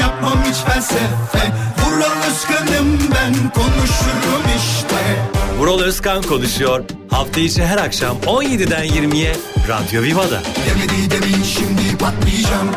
[0.00, 1.52] yapmam hiç felsefe.
[1.78, 5.16] Vural Özkan'ım ben konuşurum işte.
[5.58, 6.84] Vural Özkan konuşuyor.
[7.10, 9.36] Hafta içi her akşam 17'den 20'ye
[9.68, 10.40] Radyo Viva'da.
[10.66, 12.70] Demedi demin şimdi patlayacağım.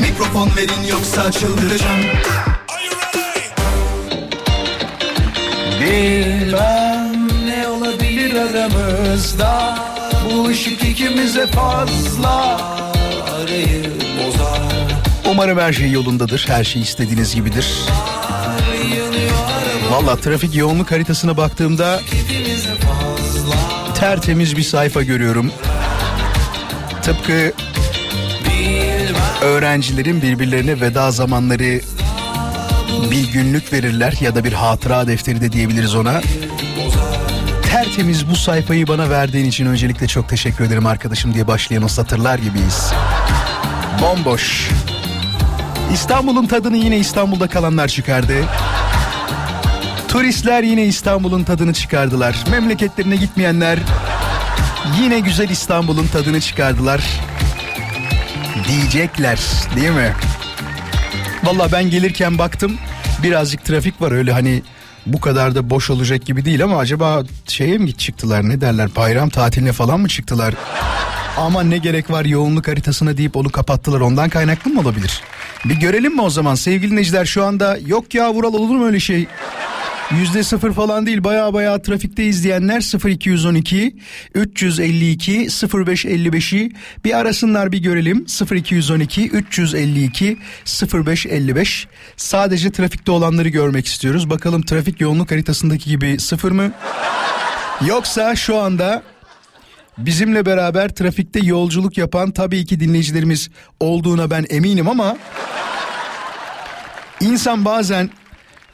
[0.00, 2.00] Mikrofon verin yoksa çıldıracağım.
[5.80, 9.78] Bilmem ne olabilir aramızda?
[10.34, 12.60] Bu ışık ikimize fazla
[13.34, 14.03] Arayı bozar
[15.34, 16.44] Umarım her şey yolundadır.
[16.48, 17.66] Her şey istediğiniz gibidir.
[19.90, 22.00] Valla trafik yoğunluk haritasına baktığımda
[23.94, 25.52] tertemiz bir sayfa görüyorum.
[27.02, 27.52] Tıpkı
[29.42, 31.80] öğrencilerin birbirlerine veda zamanları
[33.10, 36.20] bir günlük verirler ya da bir hatıra defteri de diyebiliriz ona.
[37.62, 42.38] Tertemiz bu sayfayı bana verdiğin için öncelikle çok teşekkür ederim arkadaşım diye başlayan o satırlar
[42.38, 42.92] gibiyiz.
[44.00, 44.68] Bomboş.
[45.94, 48.34] İstanbul'un tadını yine İstanbul'da kalanlar çıkardı.
[50.08, 52.36] Turistler yine İstanbul'un tadını çıkardılar.
[52.50, 53.78] Memleketlerine gitmeyenler
[55.00, 57.02] yine güzel İstanbul'un tadını çıkardılar.
[58.68, 59.40] Diyecekler
[59.76, 60.12] değil mi?
[61.44, 62.76] Valla ben gelirken baktım
[63.22, 64.62] birazcık trafik var öyle hani
[65.06, 69.28] bu kadar da boş olacak gibi değil ama acaba şeye mi çıktılar ne derler bayram
[69.28, 70.54] tatiline falan mı çıktılar?
[71.36, 75.22] Ama ne gerek var yoğunluk haritasına deyip onu kapattılar ondan kaynaklı mı olabilir?
[75.64, 76.54] Bir görelim mi o zaman?
[76.54, 79.26] Sevgili dinleyiciler şu anda yok ya Vural olur mu öyle şey?
[80.10, 83.96] Yüzde sıfır falan değil baya baya trafikte izleyenler 0212
[84.34, 86.72] 352 0555'i
[87.04, 88.26] bir arasınlar bir görelim.
[88.52, 90.38] 0212 352
[90.94, 94.30] 0555 sadece trafikte olanları görmek istiyoruz.
[94.30, 96.72] Bakalım trafik yoğunluk haritasındaki gibi sıfır mı?
[97.86, 99.02] Yoksa şu anda
[99.98, 103.50] bizimle beraber trafikte yolculuk yapan tabii ki dinleyicilerimiz
[103.80, 105.16] olduğuna ben eminim ama
[107.20, 108.10] insan bazen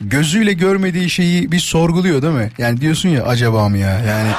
[0.01, 2.51] gözüyle görmediği şeyi bir sorguluyor değil mi?
[2.59, 3.99] Yani diyorsun ya acaba mı ya?
[3.99, 4.31] Yani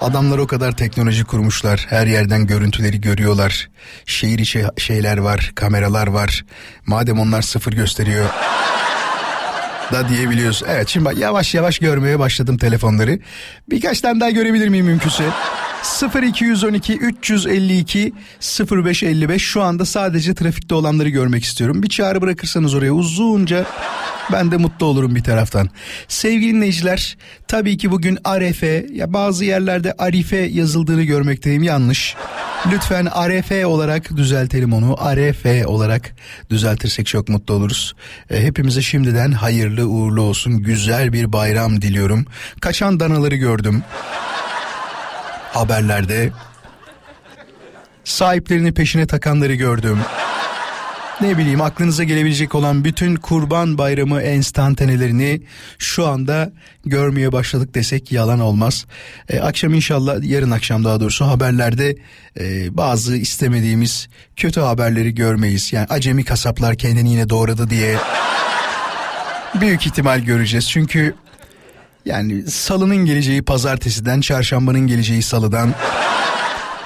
[0.00, 1.86] adamlar o kadar teknoloji kurmuşlar.
[1.88, 3.70] Her yerden görüntüleri görüyorlar.
[4.06, 6.44] Şehir içi şeyler var, kameralar var.
[6.86, 8.26] Madem onlar sıfır gösteriyor
[9.92, 10.62] da diyebiliyoruz.
[10.68, 13.18] Evet şimdi bak yavaş yavaş görmeye başladım telefonları.
[13.70, 15.24] Birkaç tane daha görebilir miyim mümkünse?
[16.22, 18.12] 0212 352
[18.70, 21.82] 0555 şu anda sadece trafikte olanları görmek istiyorum.
[21.82, 23.66] Bir çağrı bırakırsanız oraya uzunca
[24.32, 25.70] ben de mutlu olurum bir taraftan.
[26.08, 27.16] Sevgili dinleyiciler
[27.48, 32.16] tabii ki bugün Arefe ya bazı yerlerde Arife yazıldığını görmekteyim yanlış.
[32.72, 34.96] Lütfen Arefe olarak düzeltelim onu.
[34.98, 36.14] Arefe olarak
[36.50, 37.94] düzeltirsek çok mutlu oluruz.
[38.30, 40.62] E, hepimize şimdiden hayırlı uğurlu olsun.
[40.62, 42.26] Güzel bir bayram diliyorum.
[42.60, 43.82] Kaçan danaları gördüm
[45.52, 46.30] haberlerde
[48.04, 49.98] sahiplerini peşine takanları gördüm.
[51.20, 55.42] Ne bileyim aklınıza gelebilecek olan bütün kurban bayramı enstantanelerini
[55.78, 56.52] şu anda
[56.84, 58.86] görmeye başladık desek yalan olmaz.
[59.28, 61.96] Ee, akşam inşallah yarın akşam daha doğrusu haberlerde
[62.40, 65.72] e, bazı istemediğimiz kötü haberleri görmeyiz.
[65.72, 67.96] Yani acemi kasaplar kendini yine doğradı diye
[69.60, 70.70] büyük ihtimal göreceğiz.
[70.70, 71.14] Çünkü
[72.06, 75.74] yani salının geleceği pazartesiden, çarşambanın geleceği salıdan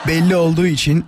[0.07, 1.05] belli olduğu için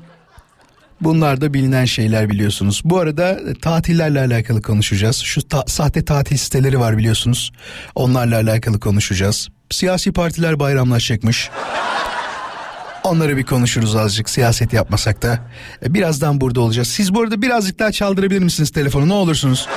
[1.01, 2.83] bunlar da bilinen şeyler biliyorsunuz.
[2.85, 5.17] Bu arada tatillerle alakalı konuşacağız.
[5.17, 7.53] Şu ta- sahte tatil siteleri var biliyorsunuz.
[7.95, 9.49] Onlarla alakalı konuşacağız.
[9.71, 11.51] Siyasi partiler bayramlaşacakmış.
[13.05, 15.39] Onları bir konuşuruz azıcık siyaset yapmasak da.
[15.85, 16.89] E, Birazdan burada olacağız.
[16.89, 19.69] Siz bu arada birazcık daha çaldırabilir misiniz telefonu ne olursunuz?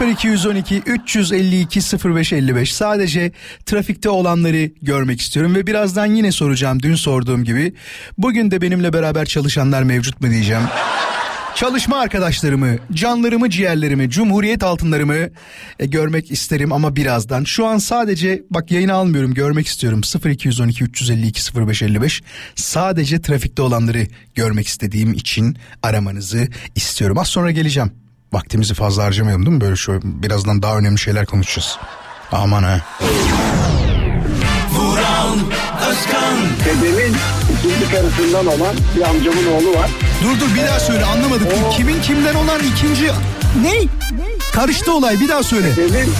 [0.00, 3.32] 0212 352 0555 sadece
[3.66, 7.74] trafikte olanları görmek istiyorum ve birazdan yine soracağım dün sorduğum gibi
[8.18, 10.62] bugün de benimle beraber çalışanlar mevcut mu diyeceğim.
[11.54, 15.16] Çalışma arkadaşlarımı, canlarımı, ciğerlerimi, cumhuriyet altınlarımı
[15.78, 17.44] e, görmek isterim ama birazdan.
[17.44, 20.00] Şu an sadece bak yayını almıyorum görmek istiyorum.
[20.24, 22.22] 0212 352 0555
[22.54, 27.18] sadece trafikte olanları görmek istediğim için aramanızı istiyorum.
[27.18, 28.03] Az sonra geleceğim.
[28.34, 29.60] Vaktimizi fazla harcamayalım değil mi?
[29.60, 31.78] Böyle şu birazdan daha önemli şeyler konuşacağız.
[32.32, 32.80] Aman ha.
[34.72, 35.34] Vural
[35.88, 36.34] Özkan
[36.64, 37.16] Dedemin
[37.58, 39.90] ikinci karısından olan bir amcamın oğlu var.
[40.24, 41.52] Dur dur bir daha söyle anlamadık.
[41.72, 43.10] Kimin kimden olan ikinci...
[43.62, 43.74] Ne?
[44.52, 45.76] Karıştı olay bir daha söyle.
[45.76, 46.14] Dedemin,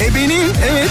[0.00, 0.90] Ebenin evet.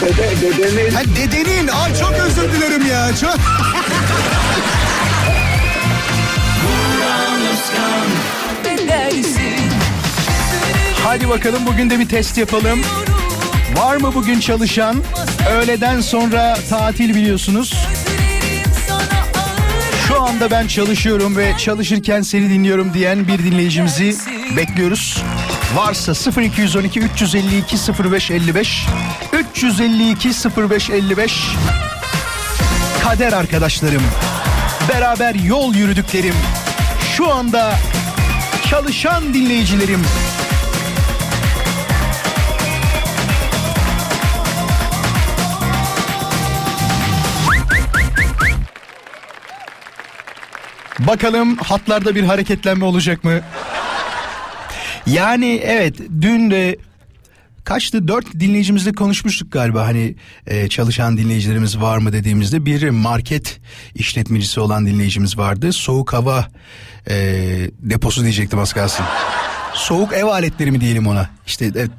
[0.00, 1.68] dede, dedemin, Ha dedenin.
[1.68, 3.16] Ay çok özür dilerim ya.
[3.16, 3.34] Çok.
[11.04, 12.80] Hadi bakalım bugün de bir test yapalım.
[13.76, 14.96] Var mı bugün çalışan?
[15.50, 17.74] Öğleden sonra tatil biliyorsunuz.
[20.08, 24.16] Şu anda ben çalışıyorum ve çalışırken seni dinliyorum diyen bir dinleyicimizi
[24.56, 25.22] bekliyoruz.
[25.74, 28.86] Varsa 0212 352 0555
[29.54, 31.44] 352 0555
[33.02, 34.02] Kader arkadaşlarım.
[34.88, 36.34] Beraber yol yürüdüklerim.
[37.16, 37.78] Şu anda
[38.70, 40.02] çalışan dinleyicilerim.
[50.98, 53.40] Bakalım hatlarda bir hareketlenme olacak mı?
[55.06, 56.76] Yani evet dün de
[57.64, 58.08] kaçtı?
[58.08, 59.86] Dört dinleyicimizle konuşmuştuk galiba.
[59.86, 60.14] Hani
[60.46, 63.60] e, çalışan dinleyicilerimiz var mı dediğimizde bir market
[63.94, 65.72] işletmecisi olan dinleyicimiz vardı.
[65.72, 66.48] Soğuk hava
[67.10, 67.14] e,
[67.78, 69.04] deposu diyecektim az kalsın.
[69.74, 71.30] Soğuk ev aletleri mi diyelim ona?
[71.46, 71.90] İşte evet,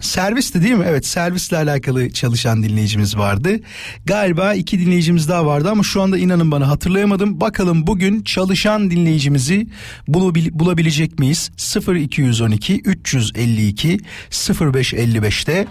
[0.00, 0.84] Servisti değil mi?
[0.88, 3.56] Evet servisle alakalı çalışan dinleyicimiz vardı.
[4.04, 7.40] Galiba iki dinleyicimiz daha vardı ama şu anda inanın bana hatırlayamadım.
[7.40, 9.66] Bakalım bugün çalışan dinleyicimizi
[10.08, 11.50] bulabil- bulabilecek miyiz?
[11.94, 13.98] 0212 352
[14.30, 15.66] 0555'te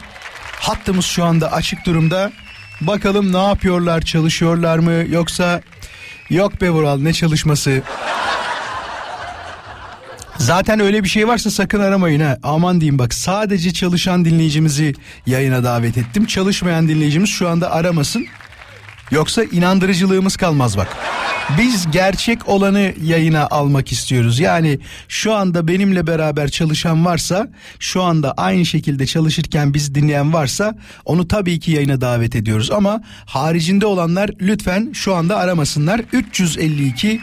[0.60, 2.32] hattımız şu anda açık durumda.
[2.82, 5.62] Bakalım ne yapıyorlar çalışıyorlar mı yoksa
[6.30, 7.82] yok be Vural ne çalışması
[10.40, 12.38] Zaten öyle bir şey varsa sakın aramayın ha.
[12.44, 14.94] Aman diyeyim bak sadece çalışan dinleyicimizi
[15.26, 16.26] yayına davet ettim.
[16.26, 18.26] Çalışmayan dinleyicimiz şu anda aramasın.
[19.12, 20.98] Yoksa inandırıcılığımız kalmaz bak.
[21.58, 24.40] Biz gerçek olanı yayına almak istiyoruz.
[24.40, 27.48] Yani şu anda benimle beraber çalışan varsa,
[27.80, 30.76] şu anda aynı şekilde çalışırken biz dinleyen varsa
[31.06, 32.72] onu tabii ki yayına davet ediyoruz.
[32.72, 36.02] Ama haricinde olanlar lütfen şu anda aramasınlar.
[36.14, 37.22] 352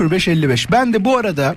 [0.00, 0.72] 0555.
[0.72, 1.54] Ben de bu arada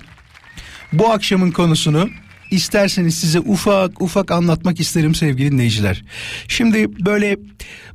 [0.98, 2.08] bu akşamın konusunu
[2.50, 6.04] isterseniz size ufak ufak anlatmak isterim sevgili dinleyiciler.
[6.48, 7.36] Şimdi böyle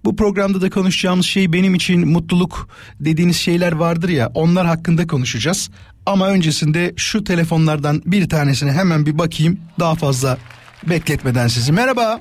[0.05, 2.69] bu programda da konuşacağımız şey benim için mutluluk
[2.99, 5.69] dediğiniz şeyler vardır ya onlar hakkında konuşacağız.
[6.05, 10.37] Ama öncesinde şu telefonlardan bir tanesine hemen bir bakayım daha fazla
[10.89, 11.71] bekletmeden sizi.
[11.71, 12.19] Merhaba.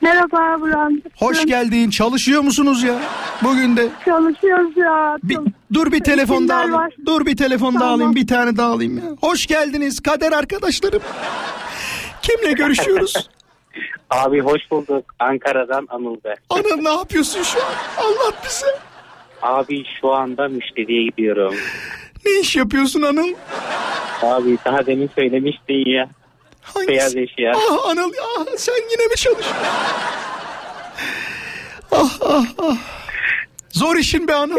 [0.00, 1.02] Merhaba Buran.
[1.16, 1.90] Hoş geldin.
[1.90, 3.00] Çalışıyor musunuz ya?
[3.42, 3.88] Bugün de.
[4.04, 5.16] Çalışıyoruz ya.
[5.22, 5.38] Bir,
[5.74, 6.74] dur bir telefon daha alayım.
[6.74, 6.92] var.
[7.06, 7.94] Dur bir telefon daha Tamam.
[7.94, 8.14] alayım.
[8.14, 9.04] Bir tane daha alayım ya.
[9.20, 11.02] Hoş geldiniz kader arkadaşlarım.
[12.22, 13.14] Kimle görüşüyoruz?
[14.10, 15.04] Abi hoş bulduk.
[15.18, 16.34] Ankara'dan Anıl be.
[16.50, 18.04] Ana ne yapıyorsun şu an?
[18.04, 18.66] Anlat bize.
[19.42, 21.54] Abi şu anda müşteriye gidiyorum.
[22.26, 23.28] Ne iş yapıyorsun Anıl?
[24.22, 26.08] Abi daha demin söylemiştin ya.
[26.74, 26.88] Hangisi?
[26.88, 27.52] Beyaz eşya.
[27.56, 29.56] Ah Anıl ah, sen yine mi çalışıyorsun?
[31.92, 32.76] ah ah ah.
[33.68, 34.58] Zor işin be Anıl.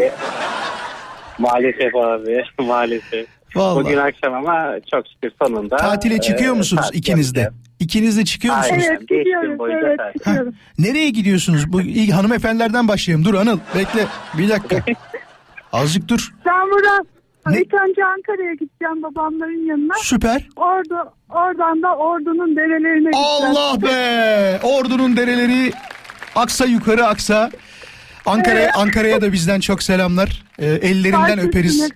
[1.38, 3.26] Maalesef abi maalesef.
[3.54, 3.84] Vallahi.
[3.84, 5.76] Bugün akşam ama çok şükür sonunda.
[5.76, 7.50] Tatile çıkıyor e, musunuz tatil ikiniz de?
[7.80, 8.76] İkiniz de çıkıyor Aynen.
[8.76, 8.96] musunuz?
[8.98, 9.60] Evet gidiyoruz.
[9.70, 10.54] Evet gidiyoruz.
[10.78, 11.72] Nereye gidiyorsunuz?
[11.72, 11.80] Bu
[12.14, 13.24] hanımefendilerden başlayalım.
[13.24, 14.06] Dur Anıl bekle.
[14.38, 14.76] Bir dakika.
[15.72, 16.34] Azıcık dur.
[16.46, 17.06] Ben Buran.
[17.46, 17.60] Ne?
[17.60, 19.94] İlk önce Ankara'ya gideceğim babamların yanına.
[20.02, 20.48] Süper.
[20.56, 23.56] Orada, oradan da ordunun derelerine gideceğim.
[23.56, 24.60] Allah be!
[24.62, 25.72] Ordunun dereleri
[26.34, 27.50] aksa yukarı aksa.
[28.26, 30.42] Ankara Ankara'ya da bizden çok selamlar.
[30.58, 31.90] Ee, ellerinden Baş öperiz.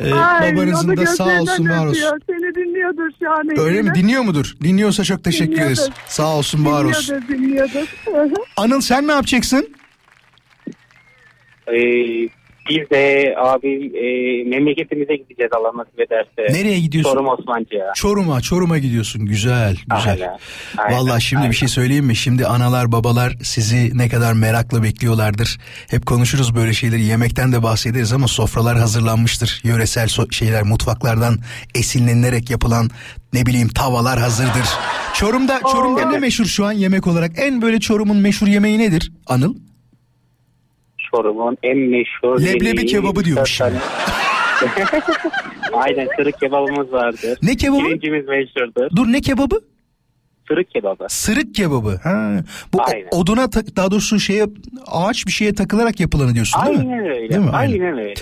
[0.00, 1.90] Ee, Ay, babanızın da sağ olsun var olsun.
[1.90, 2.18] öpüyor.
[2.26, 3.58] Seni dinliyordur şu an.
[3.66, 3.94] Öyle mi?
[3.94, 4.54] Dinliyor mudur?
[4.62, 5.72] Dinliyorsa çok teşekkür Dinliyordur.
[5.82, 5.90] ederiz.
[6.06, 7.22] Sağ olsun var olsun.
[7.28, 8.36] Dinliyordur, dinliyordur.
[8.56, 9.68] Anıl sen ne yapacaksın?
[11.66, 12.28] Ee,
[12.72, 14.04] biz de abi e,
[14.48, 16.58] memleketimize gideceğiz Allah nasip ederse.
[16.58, 17.12] Nereye gidiyorsun?
[17.12, 17.92] Çorum Osmancı'ya.
[17.94, 19.26] Çorum'a, Çorum'a gidiyorsun.
[19.26, 20.12] Güzel, güzel.
[20.12, 20.38] Aynen,
[20.78, 21.52] aynen, Vallahi şimdi bir aynen.
[21.52, 22.16] şey söyleyeyim mi?
[22.16, 25.58] Şimdi analar, babalar sizi ne kadar merakla bekliyorlardır.
[25.90, 27.02] Hep konuşuruz böyle şeyleri.
[27.02, 29.60] Yemekten de bahsederiz ama sofralar hazırlanmıştır.
[29.64, 31.38] Yöresel so- şeyler, mutfaklardan
[31.74, 32.90] esinlenilerek yapılan
[33.32, 34.68] ne bileyim tavalar hazırdır.
[35.14, 37.30] Çorum'da Çorum'da ne meşhur şu an yemek olarak?
[37.36, 39.12] En böyle Çorum'un meşhur yemeği nedir?
[39.26, 39.54] Anıl?
[41.14, 43.60] Çorum'un en meşhur Leblebi kebabı diyormuş
[45.72, 47.38] Aynen sırık kebabımız vardır.
[47.42, 47.78] Ne kebabı?
[47.78, 48.96] Pirincimiz meşhurdur.
[48.96, 49.60] Dur ne kebabı?
[50.48, 51.06] Sırık kebabı.
[51.08, 52.00] Sırık kebabı.
[52.02, 52.40] Ha.
[52.72, 53.08] Bu Aynen.
[53.10, 54.46] oduna daha doğrusu şeye
[54.86, 56.84] ağaç bir şeye takılarak yapılanı diyorsun değil mi?
[56.92, 57.28] Aynen öyle.
[57.28, 57.50] Değil mi?
[57.50, 57.72] Aynen.
[57.72, 58.14] Aynen öyle.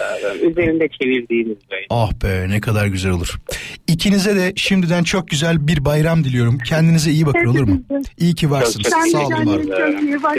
[0.51, 1.87] Üzerinde çevirdiğimiz böyle.
[1.91, 3.39] Ah be ne kadar güzel olur.
[3.87, 6.59] İkinize de şimdiden çok güzel bir bayram diliyorum.
[6.59, 7.83] Kendinize iyi bakın olur mu?
[8.19, 8.91] İyi ki varsınız.
[8.91, 10.37] Çok de Sağ olun var çok iyi bak.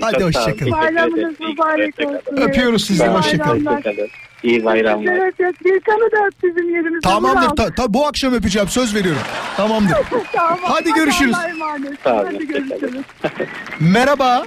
[0.00, 0.56] Hadi Çok hoşça sağ olun.
[0.58, 0.70] kalın.
[0.70, 2.36] Teşekkür Bayramınız mübarek olsun.
[2.36, 3.48] Öpüyoruz sizi, İyi
[4.42, 5.12] İyi bayramlar.
[5.12, 5.54] Evet evet.
[5.64, 7.00] Gülkan'ı da öp bizim yerimizde.
[7.08, 7.56] Tamamdır.
[7.56, 9.22] Ta, ta- bu akşam öpeceğim söz veriyorum.
[9.56, 9.96] Tamamdır.
[10.32, 10.58] Tamam.
[10.62, 11.34] Hadi görüşürüz.
[11.34, 11.96] Olun.
[12.04, 13.02] Hadi görüşürüz.
[13.80, 14.44] Merhaba.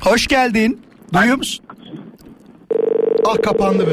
[0.00, 0.82] Hoş geldin.
[1.14, 1.64] Duyuyor musun?
[3.26, 3.92] Ah kapandı be.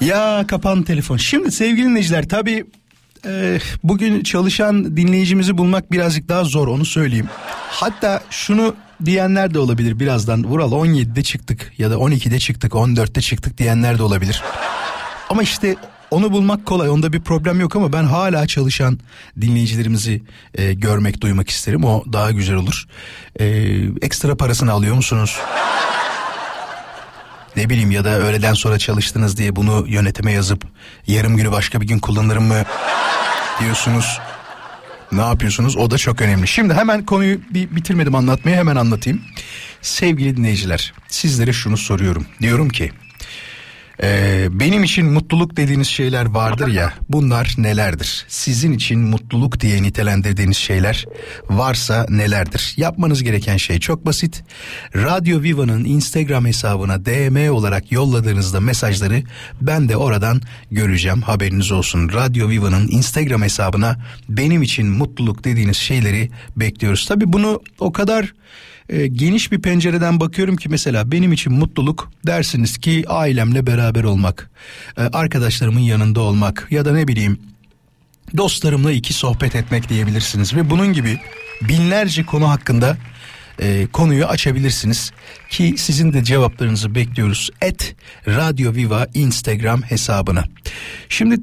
[0.00, 1.16] Ya kapandı telefon.
[1.16, 2.64] Şimdi sevgili dinleyiciler tabii
[3.26, 7.28] e, bugün çalışan dinleyicimizi bulmak birazcık daha zor onu söyleyeyim.
[7.70, 10.44] Hatta şunu diyenler de olabilir birazdan.
[10.44, 14.42] Vural 17'de çıktık ya da 12'de çıktık 14'te çıktık diyenler de olabilir.
[15.30, 15.76] Ama işte
[16.10, 18.98] onu bulmak kolay onda bir problem yok ama ben hala çalışan
[19.40, 20.22] dinleyicilerimizi
[20.54, 22.86] e, görmek duymak isterim o daha güzel olur.
[23.40, 23.46] E,
[24.02, 25.38] ekstra parasını alıyor musunuz?
[27.56, 30.64] Ne bileyim ya da öğleden sonra çalıştınız diye bunu yönetime yazıp
[31.06, 32.62] yarım günü başka bir gün kullanırım mı
[33.60, 34.18] diyorsunuz.
[35.12, 35.76] Ne yapıyorsunuz?
[35.76, 36.48] O da çok önemli.
[36.48, 39.22] Şimdi hemen konuyu bir bitirmedim anlatmayı hemen anlatayım.
[39.82, 42.26] Sevgili dinleyiciler sizlere şunu soruyorum.
[42.40, 42.90] Diyorum ki
[44.02, 48.24] ee, benim için mutluluk dediğiniz şeyler vardır ya bunlar nelerdir?
[48.28, 51.06] Sizin için mutluluk diye nitelendirdiğiniz şeyler
[51.50, 52.74] varsa nelerdir?
[52.76, 54.44] Yapmanız gereken şey çok basit.
[54.94, 59.22] Radyo Viva'nın Instagram hesabına DM olarak yolladığınızda mesajları
[59.60, 60.40] ben de oradan
[60.70, 62.10] göreceğim haberiniz olsun.
[62.12, 63.96] Radyo Viva'nın Instagram hesabına
[64.28, 67.06] benim için mutluluk dediğiniz şeyleri bekliyoruz.
[67.06, 68.32] Tabi bunu o kadar
[68.92, 74.50] e, geniş bir pencereden bakıyorum ki mesela benim için mutluluk dersiniz ki ailemle beraber olmak,
[74.96, 77.38] e, arkadaşlarımın yanında olmak ya da ne bileyim
[78.36, 81.18] dostlarımla iki sohbet etmek diyebilirsiniz ve bunun gibi
[81.62, 82.96] binlerce konu hakkında
[83.58, 85.12] e, konuyu açabilirsiniz
[85.50, 87.50] ki sizin de cevaplarınızı bekliyoruz.
[87.60, 87.96] Et
[88.26, 90.44] Radyo Viva Instagram hesabına.
[91.08, 91.36] Şimdi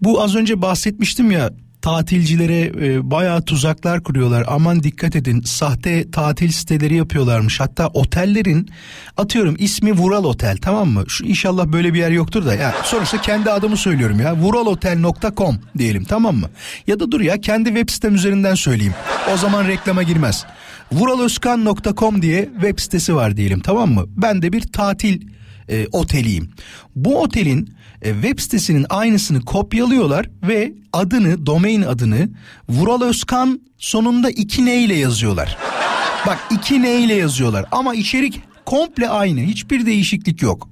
[0.00, 1.50] bu az önce bahsetmiştim ya
[1.82, 4.44] tatilcilere e, bayağı tuzaklar kuruyorlar.
[4.48, 7.60] Aman dikkat edin sahte tatil siteleri yapıyorlarmış.
[7.60, 8.70] Hatta otellerin
[9.16, 11.04] atıyorum ismi Vural Otel tamam mı?
[11.08, 14.36] Şu inşallah böyle bir yer yoktur da ya sonuçta kendi adımı söylüyorum ya.
[14.36, 16.50] Vuralotel.com diyelim tamam mı?
[16.86, 18.94] Ya da dur ya kendi web sitem üzerinden söyleyeyim.
[19.34, 20.44] O zaman reklama girmez.
[20.92, 24.04] Vuraloskan.com diye web sitesi var diyelim tamam mı?
[24.16, 25.20] Ben de bir tatil
[25.68, 26.50] e, oteliyim.
[26.96, 32.28] Bu otelin e, web sitesinin aynısını kopyalıyorlar ve adını, domain adını
[32.68, 35.58] Vural Özkan sonunda iki ne ile yazıyorlar.
[36.26, 39.40] Bak iki ne ile yazıyorlar ama içerik komple aynı.
[39.40, 40.68] Hiçbir değişiklik yok.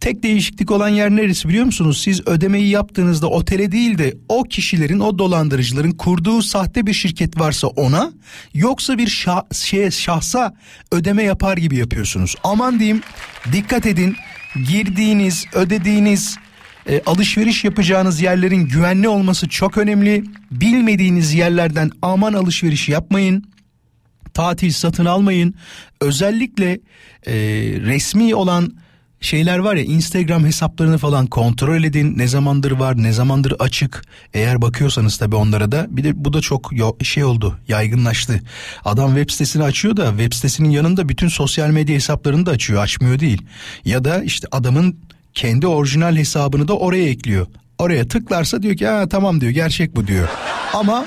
[0.00, 2.00] Tek değişiklik olan yer neresi biliyor musunuz?
[2.02, 7.66] Siz ödemeyi yaptığınızda otele değil de o kişilerin, o dolandırıcıların kurduğu sahte bir şirket varsa
[7.66, 8.12] ona
[8.54, 10.54] yoksa bir şah, şey, şahsa
[10.92, 12.34] ödeme yapar gibi yapıyorsunuz.
[12.44, 13.00] Aman diyeyim
[13.52, 14.16] dikkat edin
[14.54, 16.38] girdiğiniz, ödediğiniz,
[16.88, 20.24] e, alışveriş yapacağınız yerlerin güvenli olması çok önemli.
[20.50, 23.44] Bilmediğiniz yerlerden aman alışveriş yapmayın.
[24.34, 25.54] Tatil satın almayın.
[26.00, 26.72] Özellikle
[27.26, 27.34] e,
[27.80, 28.72] resmi olan
[29.20, 32.18] şeyler var ya Instagram hesaplarını falan kontrol edin.
[32.18, 34.02] Ne zamandır var, ne zamandır açık.
[34.34, 36.70] Eğer bakıyorsanız tabii onlara da bir de bu da çok
[37.02, 38.40] şey oldu, yaygınlaştı.
[38.84, 43.20] Adam web sitesini açıyor da web sitesinin yanında bütün sosyal medya hesaplarını da açıyor, açmıyor
[43.20, 43.42] değil.
[43.84, 44.96] Ya da işte adamın
[45.34, 47.46] kendi orijinal hesabını da oraya ekliyor.
[47.78, 50.28] Oraya tıklarsa diyor ki ha tamam diyor gerçek bu diyor.
[50.74, 51.06] Ama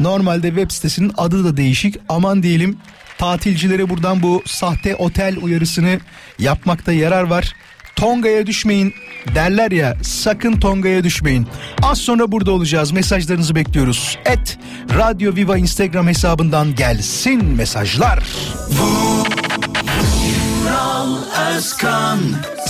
[0.00, 1.96] normalde web sitesinin adı da değişik.
[2.08, 2.76] Aman diyelim
[3.18, 6.00] tatilcilere buradan bu sahte otel uyarısını
[6.38, 7.54] yapmakta yarar var.
[7.96, 8.94] Tonga'ya düşmeyin
[9.34, 11.46] derler ya sakın Tonga'ya düşmeyin.
[11.82, 14.18] Az sonra burada olacağız mesajlarınızı bekliyoruz.
[14.24, 14.58] Et
[14.98, 18.24] Radyo Viva Instagram hesabından gelsin mesajlar.
[21.56, 22.18] Özkan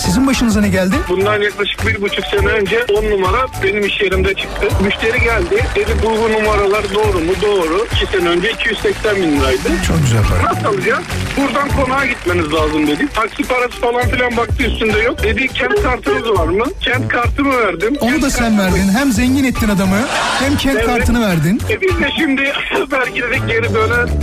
[0.05, 0.95] Sizin başınıza ne geldi?
[1.09, 4.67] Bundan yaklaşık bir buçuk sene önce 10 numara benim iş yerimde çıktı.
[4.83, 5.65] Müşteri geldi.
[5.75, 7.31] Dedi bu, bu numaralar doğru mu?
[7.41, 7.87] Doğru.
[8.03, 9.69] 2 sene önce 280 bin liraydı.
[9.87, 10.53] Çok güzel para.
[10.53, 11.03] Nasıl alacağız?
[11.37, 13.07] Buradan konağa gitmeniz lazım dedi.
[13.13, 15.23] Taksi parası falan filan baktı üstünde yok.
[15.23, 16.65] Dedi kent kartınız var mı?
[16.81, 17.95] Kent kartımı verdim.
[18.01, 18.89] Onu da sen verdin.
[18.97, 19.99] Hem zengin ettin adamı
[20.39, 20.85] hem kent Evet.
[20.85, 21.61] kartını verdin.
[21.69, 22.41] E biz de şimdi
[22.91, 24.09] belki dedik geri dönen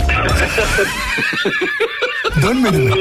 [2.41, 2.95] Dönmedin mi?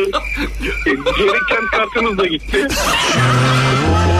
[0.84, 2.68] geri kent kartımız da gitti.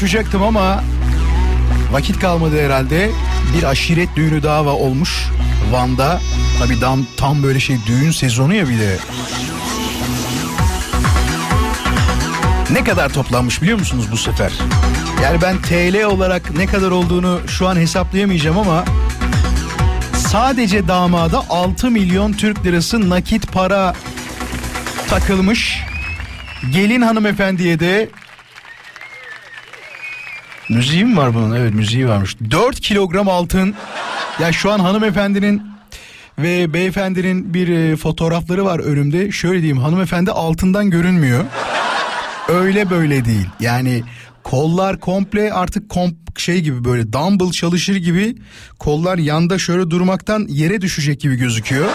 [0.00, 0.84] konuşacaktım ama
[1.92, 3.10] vakit kalmadı herhalde.
[3.56, 5.24] Bir aşiret düğünü daha va- olmuş
[5.70, 6.20] Van'da.
[6.58, 8.96] Tabii tam, tam böyle şey düğün sezonu ya bir de.
[12.72, 14.52] Ne kadar toplanmış biliyor musunuz bu sefer?
[15.22, 18.84] Yani ben TL olarak ne kadar olduğunu şu an hesaplayamayacağım ama
[20.16, 23.94] sadece damada 6 milyon Türk lirası nakit para
[25.08, 25.80] takılmış.
[26.72, 28.10] Gelin hanımefendiye de
[30.70, 31.56] Müziği mi var bunun?
[31.56, 32.36] Evet müziği varmış.
[32.50, 33.74] 4 kilogram altın.
[34.40, 35.62] Ya şu an hanımefendinin
[36.38, 39.32] ve beyefendinin bir e, fotoğrafları var önümde.
[39.32, 41.44] Şöyle diyeyim hanımefendi altından görünmüyor.
[42.48, 43.46] Öyle böyle değil.
[43.60, 44.02] Yani
[44.42, 48.36] kollar komple artık komp şey gibi böyle dumbbell çalışır gibi
[48.78, 51.88] kollar yanda şöyle durmaktan yere düşecek gibi gözüküyor.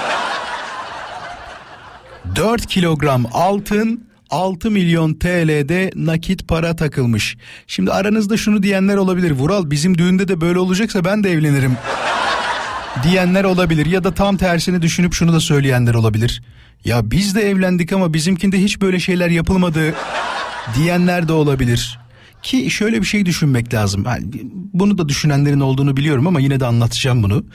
[2.36, 7.38] 4 kilogram altın 6 milyon TL'de nakit para takılmış.
[7.68, 9.32] Şimdi aranızda şunu diyenler olabilir.
[9.32, 11.78] Vural bizim düğünde de böyle olacaksa ben de evlenirim.
[13.04, 16.42] diyenler olabilir ya da tam tersini düşünüp şunu da söyleyenler olabilir.
[16.86, 19.94] Ya biz de evlendik ama bizimkinde hiç böyle şeyler yapılmadı
[20.76, 22.00] diyenler de olabilir.
[22.44, 24.04] Ki şöyle bir şey düşünmek lazım.
[24.06, 24.26] Yani
[24.74, 27.46] bunu da düşünenlerin olduğunu biliyorum ama yine de anlatacağım bunu.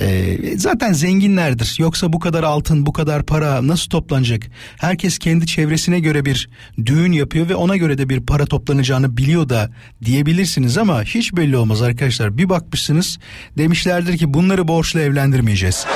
[0.00, 1.76] Ee, zaten zenginlerdir.
[1.78, 4.42] Yoksa bu kadar altın, bu kadar para nasıl toplanacak?
[4.76, 6.48] Herkes kendi çevresine göre bir
[6.86, 9.70] düğün yapıyor ve ona göre de bir para toplanacağını biliyor da
[10.04, 12.38] diyebilirsiniz ama hiç belli olmaz arkadaşlar.
[12.38, 13.18] Bir bakmışsınız
[13.58, 15.86] demişlerdir ki bunları borçlu evlendirmeyeceğiz.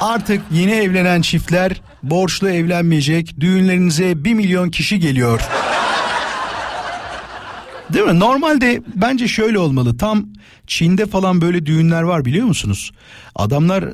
[0.00, 3.40] Artık yeni evlenen çiftler borçlu evlenmeyecek.
[3.40, 5.40] Düğünlerinize bir milyon kişi geliyor.
[7.92, 8.18] Değil mi?
[8.20, 9.96] Normalde bence şöyle olmalı.
[9.96, 10.26] Tam
[10.66, 12.92] Çin'de falan böyle düğünler var biliyor musunuz?
[13.34, 13.84] Adamlar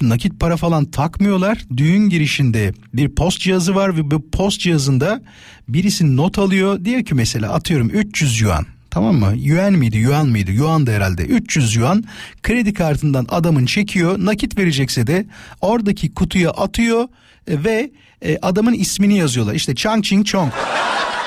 [0.00, 1.58] nakit para falan takmıyorlar.
[1.76, 5.22] Düğün girişinde bir post cihazı var ve bu post cihazında
[5.68, 6.84] birisi not alıyor.
[6.84, 8.66] Diyor ki mesela atıyorum 300 yuan.
[8.90, 9.32] Tamam mı?
[9.36, 9.96] Yuan mıydı?
[9.96, 10.50] Yuan mıydı?
[10.52, 11.22] Yuan da herhalde.
[11.22, 12.04] 300 yuan
[12.42, 14.16] kredi kartından adamın çekiyor.
[14.18, 15.26] Nakit verecekse de
[15.60, 17.08] oradaki kutuya atıyor
[17.48, 17.90] ve
[18.22, 19.54] e, adamın ismini yazıyorlar.
[19.54, 20.52] İşte Chang Ching Chong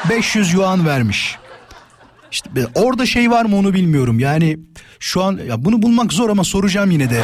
[0.09, 1.37] 500 yuan vermiş.
[2.31, 4.19] İşte orada şey var mı onu bilmiyorum.
[4.19, 4.57] Yani
[4.99, 7.21] şu an ya bunu bulmak zor ama soracağım yine de.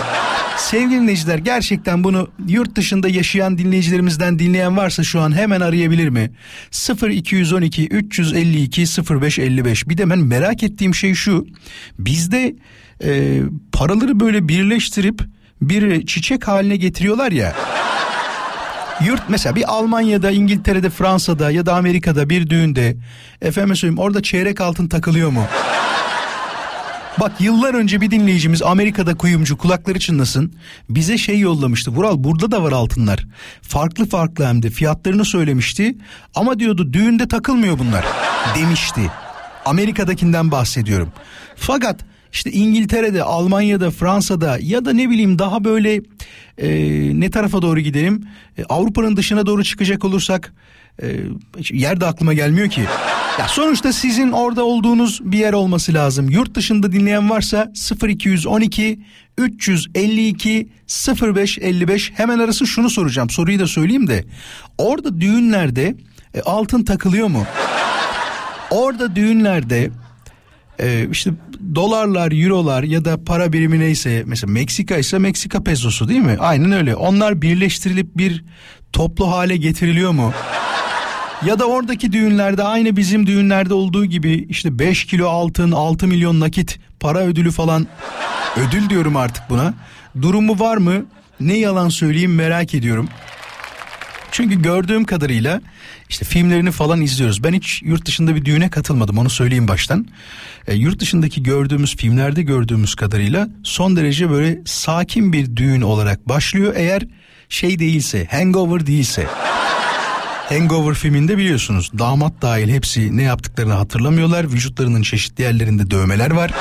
[0.57, 6.31] Sevgili dinleyiciler gerçekten bunu yurt dışında yaşayan dinleyicilerimizden dinleyen varsa şu an hemen arayabilir mi?
[7.09, 8.81] 0212 352
[9.21, 11.47] 0555 bir de ben merak ettiğim şey şu
[11.99, 12.55] bizde
[13.03, 13.41] e,
[13.71, 15.21] paraları böyle birleştirip
[15.61, 17.55] bir çiçek haline getiriyorlar ya.
[19.03, 22.95] Yurt mesela bir Almanya'da, İngiltere'de, Fransa'da ya da Amerika'da bir düğünde
[23.41, 25.43] efendim söyleyeyim orada çeyrek altın takılıyor mu?
[27.19, 30.53] Bak yıllar önce bir dinleyicimiz Amerika'da kuyumcu kulakları çınlasın
[30.89, 31.91] bize şey yollamıştı.
[31.91, 33.25] Vural burada da var altınlar.
[33.62, 35.95] Farklı farklı hem de fiyatlarını söylemişti.
[36.36, 38.05] Ama diyordu düğünde takılmıyor bunlar
[38.55, 39.12] demişti.
[39.65, 41.12] Amerika'dakinden bahsediyorum.
[41.55, 41.99] Fakat
[42.31, 46.01] işte İngiltere'de, Almanya'da, Fransa'da ya da ne bileyim daha böyle
[46.57, 46.69] e,
[47.19, 48.27] ne tarafa doğru gidelim?
[48.57, 50.53] E, Avrupa'nın dışına doğru çıkacak olursak
[51.01, 51.07] e,
[51.71, 52.81] yer de aklıma gelmiyor ki.
[53.39, 56.29] Ya sonuçta sizin orada olduğunuz bir yer olması lazım.
[56.29, 57.71] Yurt dışında dinleyen varsa
[58.07, 58.99] 0212
[59.38, 60.67] 352
[61.21, 63.29] 0555 hemen arası şunu soracağım.
[63.29, 64.25] Soruyu da söyleyeyim de.
[64.77, 65.95] Orada düğünlerde
[66.33, 67.45] e, altın takılıyor mu?
[68.69, 69.89] Orada düğünlerde
[70.79, 71.31] e, işte
[71.75, 76.37] dolarlar, eurolar ya da para birimi neyse mesela Meksika ise Meksika pesosu değil mi?
[76.39, 76.95] Aynen öyle.
[76.95, 78.43] Onlar birleştirilip bir
[78.93, 80.33] toplu hale getiriliyor mu?
[81.45, 86.39] Ya da oradaki düğünlerde aynı bizim düğünlerde olduğu gibi işte 5 kilo altın, 6 milyon
[86.39, 87.87] nakit para ödülü falan
[88.57, 89.73] ödül diyorum artık buna.
[90.21, 91.05] Durumu var mı?
[91.39, 93.09] Ne yalan söyleyeyim merak ediyorum.
[94.31, 95.61] Çünkü gördüğüm kadarıyla
[96.09, 97.43] işte filmlerini falan izliyoruz.
[97.43, 100.07] Ben hiç yurt dışında bir düğüne katılmadım onu söyleyeyim baştan.
[100.67, 106.73] E, yurt dışındaki gördüğümüz filmlerde gördüğümüz kadarıyla son derece böyle sakin bir düğün olarak başlıyor.
[106.77, 107.03] Eğer
[107.49, 109.27] şey değilse, hangover değilse.
[110.49, 114.51] Hangover filminde biliyorsunuz damat dahil hepsi ne yaptıklarını hatırlamıyorlar.
[114.51, 116.51] Vücutlarının çeşitli yerlerinde dövmeler var.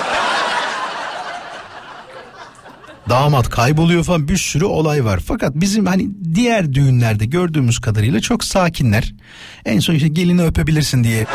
[3.09, 5.21] Damat kayboluyor falan bir sürü olay var.
[5.27, 9.15] Fakat bizim hani diğer düğünlerde gördüğümüz kadarıyla çok sakinler.
[9.65, 11.27] En son işte gelini öpebilirsin diye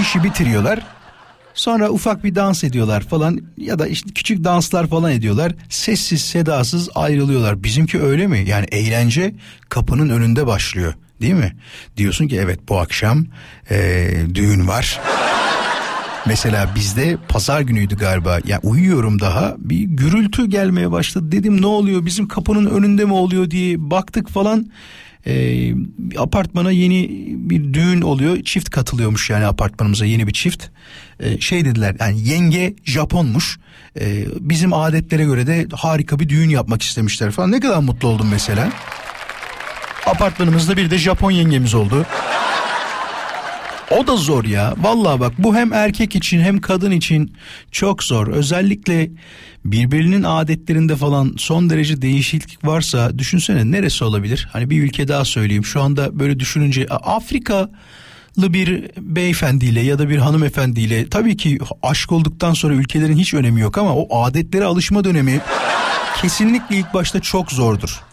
[0.00, 0.80] işi bitiriyorlar.
[1.54, 5.52] Sonra ufak bir dans ediyorlar falan ya da işte küçük danslar falan ediyorlar.
[5.68, 7.62] Sessiz sedasız ayrılıyorlar.
[7.64, 8.44] Bizimki öyle mi?
[8.46, 9.34] Yani eğlence
[9.68, 11.56] kapının önünde başlıyor değil mi?
[11.96, 13.26] Diyorsun ki evet bu akşam
[13.70, 15.00] eee, düğün var.
[16.26, 18.38] Mesela bizde pazar günüydü galiba.
[18.46, 21.32] Ya uyuyorum daha bir gürültü gelmeye başladı.
[21.32, 24.70] Dedim ne oluyor bizim kapının önünde mi oluyor diye baktık falan.
[25.26, 25.72] Ee,
[26.18, 28.42] apartmana yeni bir düğün oluyor.
[28.42, 30.64] Çift katılıyormuş yani apartmanımıza yeni bir çift.
[31.20, 33.58] Ee, şey dediler yani yenge Japonmuş.
[34.00, 37.52] Ee, bizim adetlere göre de harika bir düğün yapmak istemişler falan.
[37.52, 38.72] Ne kadar mutlu oldum mesela.
[40.06, 42.06] Apartmanımızda bir de Japon yengemiz oldu.
[43.90, 44.74] O da zor ya.
[44.78, 47.32] Vallahi bak bu hem erkek için hem kadın için
[47.70, 48.26] çok zor.
[48.28, 49.10] Özellikle
[49.64, 54.48] birbirinin adetlerinde falan son derece değişiklik varsa düşünsene neresi olabilir?
[54.52, 55.64] Hani bir ülke daha söyleyeyim.
[55.64, 57.70] Şu anda böyle düşününce Afrika
[58.36, 63.78] bir beyefendiyle ya da bir hanımefendiyle tabii ki aşk olduktan sonra ülkelerin hiç önemi yok
[63.78, 65.40] ama o adetlere alışma dönemi
[66.20, 68.07] kesinlikle ilk başta çok zordur.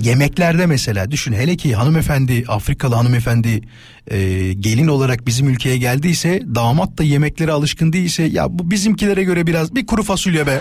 [0.00, 3.62] Yemeklerde mesela düşün hele ki hanımefendi Afrikalı hanımefendi
[4.10, 9.46] e, gelin olarak bizim ülkeye geldiyse damat da yemeklere alışkın değilse ya bu bizimkilere göre
[9.46, 10.60] biraz bir kuru fasulye be.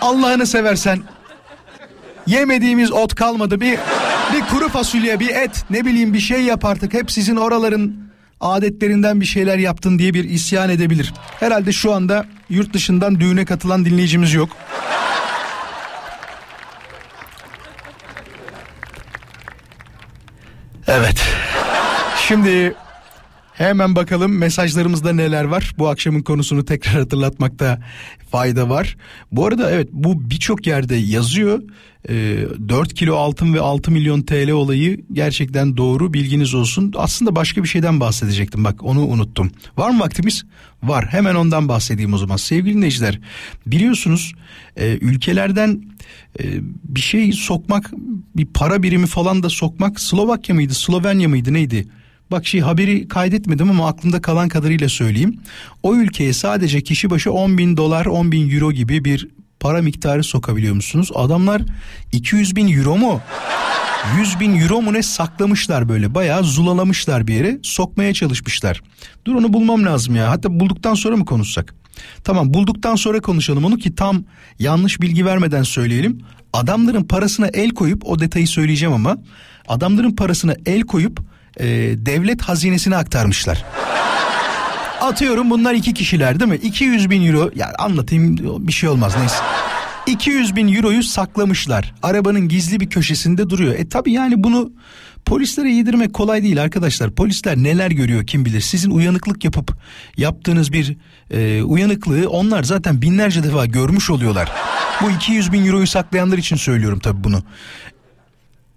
[0.00, 1.02] Allah'ını seversen
[2.26, 3.78] yemediğimiz ot kalmadı bir
[4.34, 7.96] bir kuru fasulye bir et ne bileyim bir şey yap artık hep sizin oraların
[8.40, 11.14] adetlerinden bir şeyler yaptın diye bir isyan edebilir.
[11.40, 14.48] Herhalde şu anda yurt dışından düğüne katılan dinleyicimiz yok.
[20.88, 21.16] Evet.
[22.16, 22.74] Şimdi
[23.54, 25.74] hemen bakalım mesajlarımızda neler var.
[25.78, 27.82] Bu akşamın konusunu tekrar hatırlatmakta
[28.30, 28.96] fayda var.
[29.32, 31.62] Bu arada evet bu birçok yerde yazıyor.
[32.08, 32.36] Ee,
[32.68, 36.92] 4 kilo altın ve 6 milyon TL olayı gerçekten doğru bilginiz olsun.
[36.96, 39.50] Aslında başka bir şeyden bahsedecektim bak onu unuttum.
[39.76, 40.44] Var mı vaktimiz?
[40.82, 42.36] Var hemen ondan bahsedeyim o zaman.
[42.36, 43.20] Sevgili dinleyiciler
[43.66, 44.32] biliyorsunuz
[44.76, 45.82] e, ülkelerden
[46.40, 46.44] e,
[46.84, 47.90] bir şey sokmak
[48.36, 51.88] bir para birimi falan da sokmak Slovakya mıydı Slovenya mıydı neydi?
[52.30, 55.40] Bak şey haberi kaydetmedim ama aklımda kalan kadarıyla söyleyeyim.
[55.82, 59.28] O ülkeye sadece kişi başı 10 bin dolar 10 bin euro gibi bir
[59.60, 61.10] para miktarı sokabiliyor musunuz?
[61.14, 61.62] Adamlar
[62.12, 63.20] 200 bin euro mu?
[64.18, 68.82] 100 bin euro mu ne saklamışlar böyle bayağı zulalamışlar bir yere sokmaya çalışmışlar.
[69.24, 71.74] Dur onu bulmam lazım ya hatta bulduktan sonra mı konuşsak?
[72.24, 74.24] Tamam bulduktan sonra konuşalım onu ki tam
[74.58, 76.20] yanlış bilgi vermeden söyleyelim.
[76.52, 79.18] Adamların parasına el koyup o detayı söyleyeceğim ama
[79.68, 81.20] adamların parasına el koyup
[81.56, 83.64] e, devlet hazinesine aktarmışlar.
[85.00, 86.56] Atıyorum bunlar iki kişiler değil mi?
[86.56, 88.36] 200 bin euro ya anlatayım
[88.68, 89.36] bir şey olmaz neyse.
[90.06, 91.94] 200 bin euroyu saklamışlar.
[92.02, 93.74] Arabanın gizli bir köşesinde duruyor.
[93.74, 94.72] E tabi yani bunu
[95.24, 97.10] polislere yedirmek kolay değil arkadaşlar.
[97.10, 98.60] Polisler neler görüyor kim bilir.
[98.60, 99.76] Sizin uyanıklık yapıp
[100.16, 100.96] yaptığınız bir
[101.30, 104.52] e, uyanıklığı onlar zaten binlerce defa görmüş oluyorlar.
[105.02, 107.42] Bu 200 bin euroyu saklayanlar için söylüyorum tabi bunu.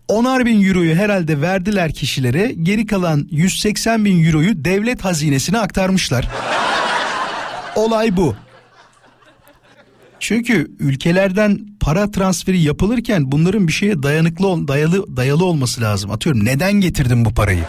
[0.10, 2.52] 10'ar bin euroyu herhalde verdiler kişilere.
[2.64, 6.28] Geri kalan 180 bin euroyu devlet hazinesine aktarmışlar.
[7.76, 8.36] Olay bu.
[10.20, 16.12] Çünkü ülkelerden para transferi yapılırken bunların bir şeye dayanıklı dayalı dayalı olması lazım.
[16.12, 17.64] Atıyorum neden getirdin bu parayı?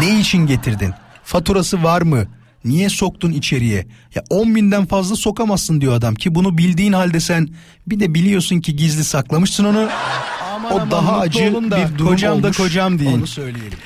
[0.00, 0.92] Ne için getirdin?
[1.24, 2.24] Faturası var mı?
[2.64, 3.86] Niye soktun içeriye?
[4.14, 7.48] Ya 10 binden fazla sokamazsın diyor adam ki bunu bildiğin halde sen
[7.86, 9.88] bir de biliyorsun ki gizli saklamışsın onu.
[10.72, 12.56] O daha acı bir durum kocam da olmuş.
[12.56, 13.18] kocam deyin.
[13.18, 13.78] Onu söyleyelim.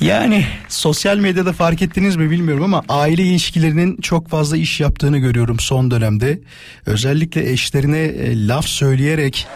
[0.00, 5.60] Yani sosyal medyada fark ettiniz mi bilmiyorum ama aile ilişkilerinin çok fazla iş yaptığını görüyorum
[5.60, 6.40] son dönemde.
[6.86, 9.46] Özellikle eşlerine e, laf söyleyerek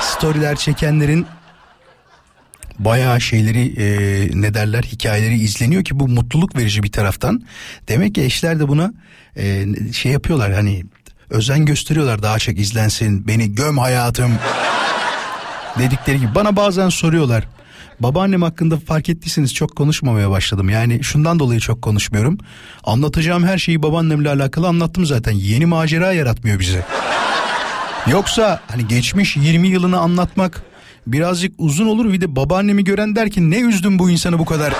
[0.00, 1.26] storyler çekenlerin
[2.78, 3.86] bayağı şeyleri e,
[4.40, 7.42] ne derler hikayeleri izleniyor ki bu mutluluk verici bir taraftan.
[7.88, 8.92] Demek ki eşler de buna
[9.36, 10.84] e, şey yapıyorlar hani
[11.30, 14.32] özen gösteriyorlar daha çok izlensin beni göm hayatım
[15.78, 17.44] dedikleri gibi bana bazen soruyorlar.
[18.00, 20.68] Babaannem hakkında fark ettiyseniz çok konuşmamaya başladım.
[20.70, 22.38] Yani şundan dolayı çok konuşmuyorum.
[22.84, 25.32] Anlatacağım her şeyi babaannemle alakalı anlattım zaten.
[25.32, 26.86] Yeni macera yaratmıyor bize.
[28.06, 30.62] Yoksa hani geçmiş 20 yılını anlatmak
[31.06, 32.12] birazcık uzun olur.
[32.12, 34.74] Bir de babaannemi gören der ki ne üzdün bu insanı bu kadar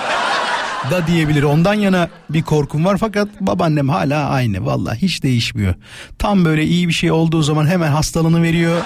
[0.91, 1.43] da diyebilir.
[1.43, 4.67] Ondan yana bir korkum var fakat babaannem hala aynı.
[4.67, 5.75] Vallahi hiç değişmiyor.
[6.19, 8.83] Tam böyle iyi bir şey olduğu zaman hemen hastalığını veriyor.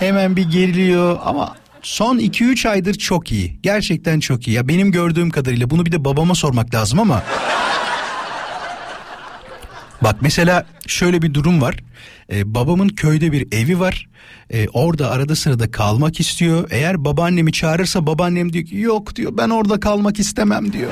[0.00, 3.58] Hemen bir geriliyor ama son 2-3 aydır çok iyi.
[3.62, 4.56] Gerçekten çok iyi.
[4.56, 7.22] Ya benim gördüğüm kadarıyla bunu bir de babama sormak lazım ama
[10.02, 11.76] Bak mesela şöyle bir durum var.
[12.32, 14.08] Ee, babamın köyde bir evi var.
[14.50, 16.68] Ee, orada arada sırada kalmak istiyor.
[16.70, 20.90] Eğer babaannemi çağırırsa babaannem diyor ki yok diyor ben orada kalmak istemem diyor.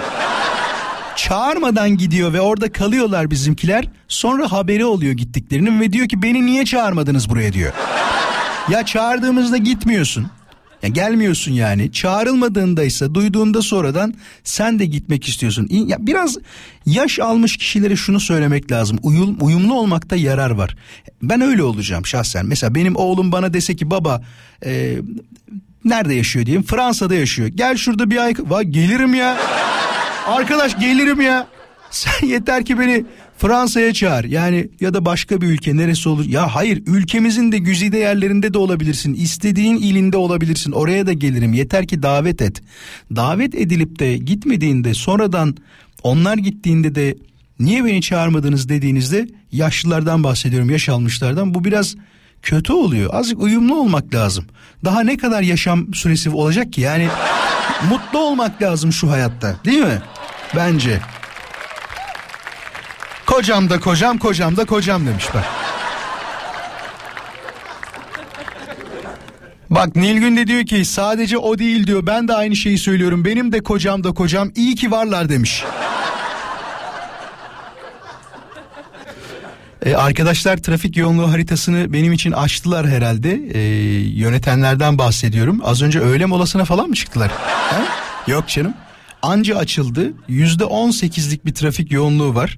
[1.17, 3.89] Çağırmadan gidiyor ve orada kalıyorlar bizimkiler.
[4.09, 7.73] Sonra haberi oluyor gittiklerinin ve diyor ki beni niye çağırmadınız buraya diyor.
[8.71, 10.31] Ya çağırdığımızda gitmiyorsun.
[10.83, 11.93] Ya gelmiyorsun yani.
[11.93, 15.69] Çağrılmadığında ise duyduğunda sonradan sen de gitmek istiyorsun.
[15.71, 16.37] Ya biraz
[16.87, 18.99] yaş almış kişilere şunu söylemek lazım.
[19.03, 20.77] Uyum, uyumlu olmakta yarar var.
[21.23, 22.47] Ben öyle olacağım şahsen.
[22.47, 24.23] Mesela benim oğlum bana dese ki baba
[24.65, 24.97] e,
[25.85, 27.49] nerede yaşıyor diyeyim Fransa'da yaşıyor.
[27.49, 29.37] Gel şurada bir ay Va, gelirim ya.
[30.27, 31.47] Arkadaş gelirim ya.
[31.91, 33.05] Sen yeter ki beni
[33.39, 34.25] Fransa'ya çağır.
[34.25, 36.25] Yani ya da başka bir ülke neresi olur?
[36.25, 39.15] Ya hayır ülkemizin de güzide yerlerinde de olabilirsin.
[39.15, 40.73] İstediğin ilinde olabilirsin.
[40.73, 41.53] Oraya da gelirim.
[41.53, 42.63] Yeter ki davet et.
[43.17, 45.57] Davet edilip de gitmediğinde sonradan
[46.03, 47.17] onlar gittiğinde de
[47.61, 51.55] niye beni çağırmadınız dediğinizde yaşlılardan bahsediyorum yaş almışlardan.
[51.55, 51.97] Bu biraz
[52.43, 53.15] kötü oluyor.
[53.15, 54.45] Azıcık uyumlu olmak lazım.
[54.85, 56.81] Daha ne kadar yaşam süresi olacak ki?
[56.81, 57.09] Yani
[57.91, 60.03] mutlu olmak lazım şu hayatta değil mi?
[60.57, 61.01] Bence.
[63.39, 65.45] Kocam da kocam, kocam da kocam demiş bak.
[69.71, 73.53] Bak Nilgün de diyor ki sadece o değil diyor ben de aynı şeyi söylüyorum benim
[73.53, 75.65] de kocam da kocam iyi ki varlar demiş.
[79.87, 83.41] Ee, arkadaşlar trafik yoğunluğu haritasını benim için açtılar herhalde.
[83.55, 83.61] Ee,
[84.19, 85.61] yönetenlerden bahsediyorum.
[85.65, 87.31] Az önce öğle molasına falan mı çıktılar?
[87.71, 87.83] Ha?
[88.27, 88.75] Yok canım.
[89.23, 90.13] Anca açıldı.
[90.29, 92.57] Yüzde on sekizlik bir trafik yoğunluğu var.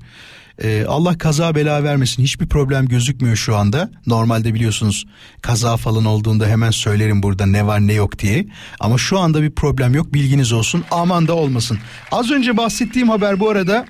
[0.65, 2.23] Ee, Allah kaza bela vermesin.
[2.23, 3.91] Hiçbir problem gözükmüyor şu anda.
[4.07, 5.07] Normalde biliyorsunuz
[5.43, 8.47] kaza falan olduğunda hemen söylerim burada ne var ne yok diye.
[8.81, 10.15] Ama şu anda bir problem yok.
[10.15, 10.85] Bilginiz olsun.
[10.91, 11.79] Aman da olmasın.
[12.13, 13.87] Az önce bahsettiğim haber bu arada...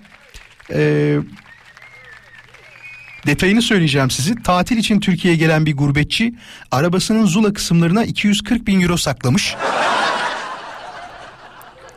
[0.73, 1.19] Ee,
[3.27, 4.43] Detayını söyleyeceğim sizi.
[4.43, 6.35] Tatil için Türkiye'ye gelen bir gurbetçi
[6.71, 9.55] arabasının Zula kısımlarına 240 bin euro saklamış.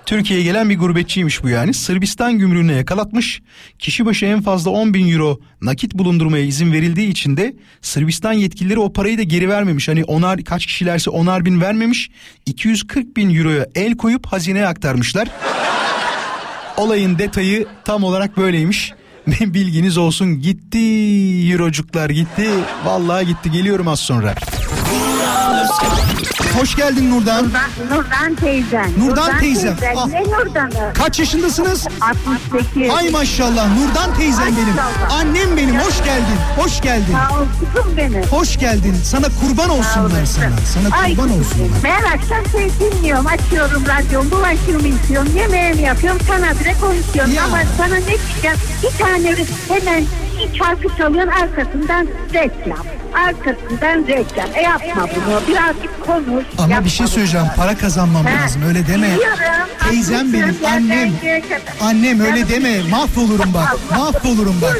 [0.05, 1.73] Türkiye'ye gelen bir gurbetçiymiş bu yani.
[1.73, 3.41] Sırbistan gümrüğüne yakalatmış.
[3.79, 8.79] Kişi başı en fazla 10 bin euro nakit bulundurmaya izin verildiği için de Sırbistan yetkilileri
[8.79, 9.87] o parayı da geri vermemiş.
[9.87, 12.09] Hani onar kaç kişilerse onar bin vermemiş.
[12.45, 15.27] 240 bin euroya el koyup hazineye aktarmışlar.
[16.77, 18.93] Olayın detayı tam olarak böyleymiş.
[19.41, 20.79] Bilginiz olsun gitti
[21.51, 22.49] eurocuklar gitti.
[22.85, 24.35] Vallahi gitti geliyorum az sonra.
[26.59, 27.43] Hoş geldin Nurdan.
[27.45, 27.61] Nurdan,
[27.97, 28.89] Nurdan teyzen.
[28.99, 29.75] Nurdan teyzem.
[29.97, 30.07] Ah.
[30.07, 30.93] Ne Nurdan'ı?
[30.93, 31.87] Kaç yaşındasınız?
[32.01, 32.89] 68.
[32.97, 34.67] Ay maşallah Nurdan teyzem benim.
[34.75, 35.19] Maşallah.
[35.19, 36.37] Annem benim hoş geldin.
[36.57, 37.13] Hoş geldin.
[37.29, 38.23] Sağ ol kızım benim.
[38.23, 38.95] Hoş geldin.
[39.03, 40.57] Sana kurban olsunlar sana.
[40.73, 41.59] Sana Ay kurban olsunlar.
[41.59, 41.83] benim.
[41.83, 43.27] Ben akşam seni dinliyorum.
[43.27, 44.31] Açıyorum radyomu.
[44.31, 45.35] Bulaşığımı yıkıyorum.
[45.37, 46.21] Yemeğimi yapıyorum.
[46.27, 47.33] Sana bile konuşuyorum.
[47.33, 47.43] Ya.
[47.43, 48.57] Ama sana ne diyeceğim?
[48.83, 49.35] Bir tane
[49.69, 50.03] hemen
[50.39, 51.31] bir şarkı çalıyorsun.
[51.31, 52.85] Arkasından reklam.
[53.13, 54.47] Arkasından reklam.
[54.55, 55.41] E yapma bunu.
[55.47, 56.45] Birazcık konuş.
[56.57, 57.13] Ama yapma bir şey bunu.
[57.13, 57.47] söyleyeceğim.
[57.57, 58.61] Para kazanmam Ha, lazım.
[58.67, 59.07] Öyle deme.
[59.07, 59.69] biliyorum.
[59.89, 60.55] Teyzem benim.
[60.67, 61.11] Annem.
[61.81, 62.81] Annem öyle deme.
[62.89, 63.75] Mahvolurum bak.
[63.97, 64.77] Mahvolurum bak.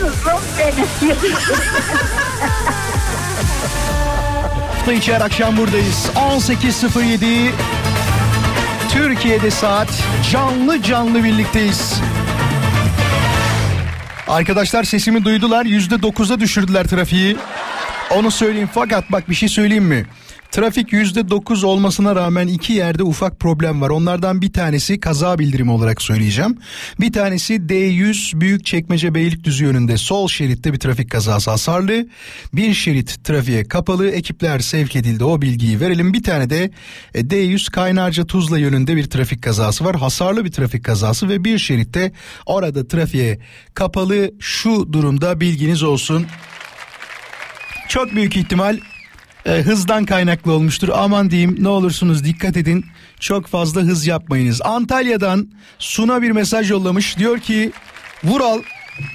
[4.78, 6.06] Hafta içi her akşam buradayız.
[6.16, 7.50] 18.07
[8.94, 9.88] Türkiye'de saat
[10.32, 11.94] canlı canlı birlikteyiz.
[14.28, 15.66] Arkadaşlar sesimi duydular.
[15.66, 17.38] Yüzde dokuza düşürdüler trafiği.
[18.18, 20.06] Onu söyleyeyim fakat bak bir şey söyleyeyim mi?
[20.52, 23.90] Trafik yüzde dokuz olmasına rağmen iki yerde ufak problem var.
[23.90, 26.58] Onlardan bir tanesi kaza bildirimi olarak söyleyeceğim.
[27.00, 32.08] Bir tanesi D100 Büyükçekmece Beylikdüzü yönünde sol şeritte bir trafik kazası hasarlı.
[32.54, 36.14] Bir şerit trafiğe kapalı ekipler sevk edildi o bilgiyi verelim.
[36.14, 36.72] Bir tane de
[37.14, 39.96] e, D100 Kaynarca Tuzla yönünde bir trafik kazası var.
[39.96, 42.12] Hasarlı bir trafik kazası ve bir şeritte
[42.46, 43.40] orada trafiğe
[43.74, 46.28] kapalı şu durumda bilginiz olsun.
[47.88, 48.78] Çok büyük ihtimal
[49.46, 50.90] e, hızdan kaynaklı olmuştur.
[50.94, 52.86] Aman diyeyim ne olursunuz dikkat edin.
[53.20, 54.62] Çok fazla hız yapmayınız.
[54.62, 57.18] Antalya'dan Suna bir mesaj yollamış.
[57.18, 57.72] Diyor ki
[58.24, 58.62] Vural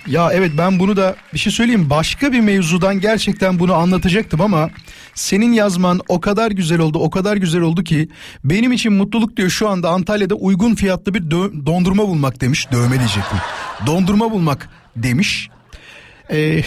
[0.06, 4.70] ya evet ben bunu da bir şey söyleyeyim başka bir mevzudan gerçekten bunu anlatacaktım ama
[5.14, 8.08] senin yazman o kadar güzel oldu o kadar güzel oldu ki
[8.44, 11.30] benim için mutluluk diyor şu anda Antalya'da uygun fiyatlı bir
[11.66, 13.38] dondurma bulmak demiş dövme diyecektim
[13.86, 15.48] dondurma bulmak demiş
[16.30, 16.62] Ee,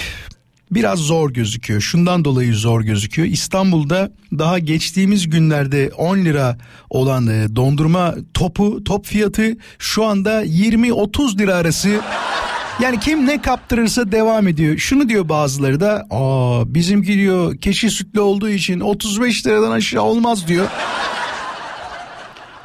[0.71, 1.81] biraz zor gözüküyor.
[1.81, 3.27] Şundan dolayı zor gözüküyor.
[3.27, 6.57] İstanbul'da daha geçtiğimiz günlerde 10 lira
[6.89, 12.01] olan e, dondurma topu top fiyatı şu anda 20-30 lira arası.
[12.81, 14.77] Yani kim ne kaptırırsa devam ediyor.
[14.77, 20.47] Şunu diyor bazıları da aa bizimki diyor keçi sütlü olduğu için 35 liradan aşağı olmaz
[20.47, 20.67] diyor.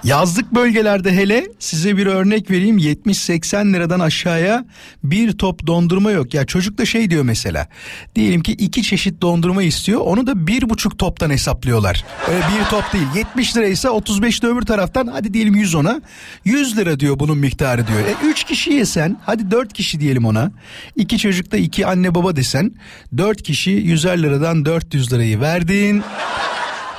[0.06, 4.64] Yazlık bölgelerde hele size bir örnek vereyim 70-80 liradan aşağıya
[5.04, 6.34] bir top dondurma yok.
[6.34, 7.68] Ya çocuk da şey diyor mesela
[8.14, 12.04] diyelim ki iki çeşit dondurma istiyor onu da bir buçuk toptan hesaplıyorlar.
[12.28, 16.00] Öyle bir top değil 70 liraysa 35 de öbür taraftan hadi diyelim 100 ona
[16.44, 18.00] 100 lira diyor bunun miktarı diyor.
[18.00, 20.50] E 3 kişi yesen hadi 4 kişi diyelim ona
[20.96, 22.72] iki çocuk da iki anne baba desen
[23.16, 26.02] 4 kişi 100'er liradan 400 lirayı verdin.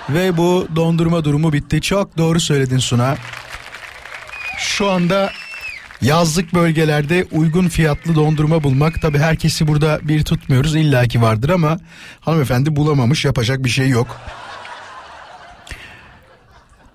[0.09, 1.81] Ve bu dondurma durumu bitti.
[1.81, 3.15] Çok doğru söyledin Suna.
[4.57, 5.31] Şu anda
[6.01, 11.77] yazlık bölgelerde uygun fiyatlı dondurma bulmak tabi herkesi burada bir tutmuyoruz illaki vardır ama
[12.19, 14.21] hanımefendi bulamamış yapacak bir şey yok.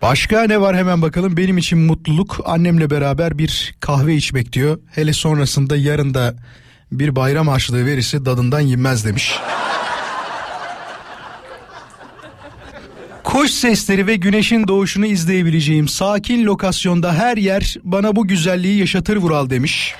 [0.02, 4.78] Başka ne var hemen bakalım benim için mutluluk annemle beraber bir kahve içmek diyor.
[4.90, 6.34] Hele sonrasında yarın da
[6.92, 9.38] bir bayram harçlığı verirse dadından yenmez demiş.
[13.32, 19.50] Kuş sesleri ve güneşin doğuşunu izleyebileceğim sakin lokasyonda her yer bana bu güzelliği yaşatır Vural
[19.50, 19.94] demiş.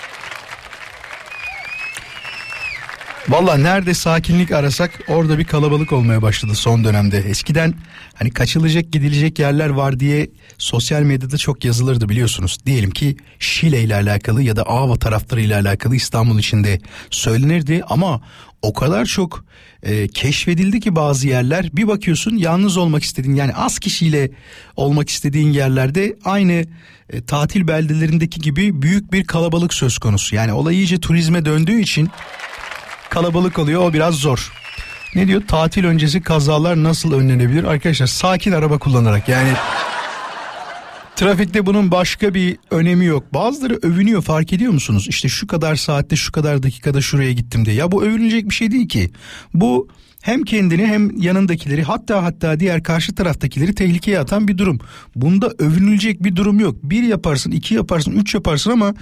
[3.28, 7.18] Valla nerede sakinlik arasak orada bir kalabalık olmaya başladı son dönemde.
[7.18, 7.74] Eskiden
[8.14, 12.58] hani kaçılacak gidilecek yerler var diye sosyal medyada çok yazılırdı biliyorsunuz.
[12.66, 16.80] Diyelim ki Şile ile alakalı ya da Ava tarafları ile alakalı İstanbul içinde
[17.10, 18.20] söylenirdi ama
[18.62, 19.44] o kadar çok
[19.82, 24.30] e, keşfedildi ki bazı yerler bir bakıyorsun yalnız olmak istediğin yani az kişiyle
[24.76, 26.64] olmak istediğin yerlerde aynı
[27.10, 30.34] e, tatil beldelerindeki gibi büyük bir kalabalık söz konusu.
[30.34, 32.10] Yani olay iyice turizme döndüğü için
[33.12, 34.52] kalabalık oluyor o biraz zor.
[35.14, 37.64] Ne diyor tatil öncesi kazalar nasıl önlenebilir?
[37.64, 39.52] Arkadaşlar sakin araba kullanarak yani
[41.16, 43.34] Trafikte bunun başka bir önemi yok.
[43.34, 45.06] Bazıları övünüyor fark ediyor musunuz?
[45.08, 47.76] İşte şu kadar saatte şu kadar dakikada şuraya gittim diye.
[47.76, 49.10] Ya bu övünülecek bir şey değil ki.
[49.54, 49.88] Bu
[50.22, 54.78] hem kendini hem yanındakileri hatta hatta diğer karşı taraftakileri tehlikeye atan bir durum.
[55.16, 56.76] Bunda övünülecek bir durum yok.
[56.82, 58.94] Bir yaparsın, iki yaparsın, üç yaparsın ama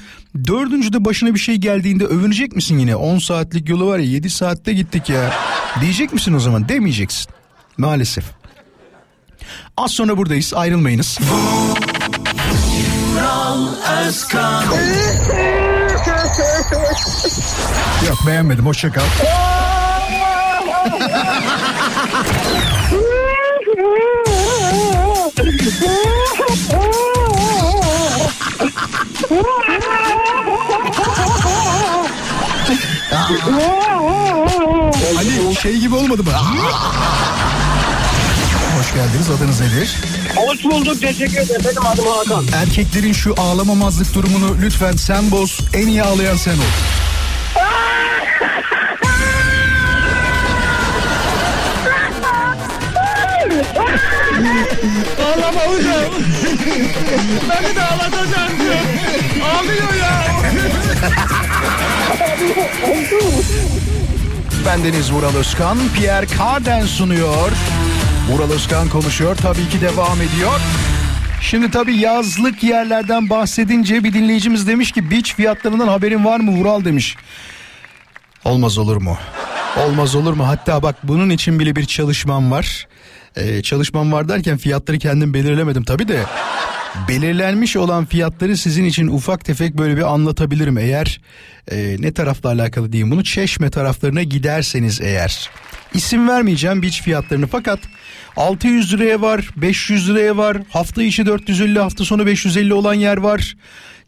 [0.46, 2.96] dördüncüde başına bir şey geldiğinde övünecek misin yine?
[2.96, 5.32] 10 saatlik yolu var ya 7 saatte gittik ya.
[5.80, 6.68] Diyecek misin o zaman?
[6.68, 7.30] Demeyeceksin.
[7.78, 8.24] Maalesef.
[9.76, 11.18] Az sonra buradayız ayrılmayınız.
[18.08, 19.02] Yok beğenmedim hoşça kal.
[35.18, 36.30] Ali şey gibi olmadı mı?
[38.78, 39.30] Hoş geldiniz.
[39.30, 39.96] Adınız nedir?
[40.36, 41.00] Hoş bulduk.
[41.00, 41.62] Teşekkür ederim.
[41.64, 42.46] Benim adım Hakan.
[42.62, 45.58] Erkeklerin şu ağlamamazlık durumunu lütfen sen boz.
[45.74, 46.99] En iyi ağlayan sen ol.
[54.40, 56.12] Ağlama hocam.
[57.50, 58.74] Beni de ağlatacaksın diyor.
[59.44, 60.22] Ağlıyor ya.
[64.66, 67.50] Bendeniz Vural Özkan, Pierre Carden sunuyor.
[68.30, 70.60] Vural Özkan konuşuyor, tabii ki devam ediyor.
[71.42, 76.84] Şimdi tabii yazlık yerlerden bahsedince bir dinleyicimiz demiş ki beach fiyatlarından haberin var mı Vural
[76.84, 77.16] demiş.
[78.44, 79.18] Olmaz olur mu?
[79.76, 80.48] Olmaz olur mu?
[80.48, 82.86] Hatta bak bunun için bile bir çalışmam var.
[83.36, 86.22] Ee, çalışmam var derken fiyatları kendim belirlemedim tabii de.
[87.08, 91.20] Belirlenmiş olan fiyatları sizin için ufak tefek böyle bir anlatabilirim eğer
[91.70, 95.50] e, ne tarafla alakalı diyeyim bunu Çeşme taraflarına giderseniz eğer.
[95.94, 97.78] İsim vermeyeceğim beach fiyatlarını fakat
[98.36, 103.56] 600 liraya var 500 liraya var hafta içi 450 hafta sonu 550 olan yer var.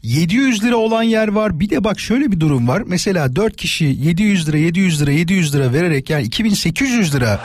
[0.03, 1.59] 700 lira olan yer var.
[1.59, 2.83] Bir de bak şöyle bir durum var.
[2.85, 7.39] Mesela 4 kişi 700 lira 700 lira 700 lira vererek yani 2800 lira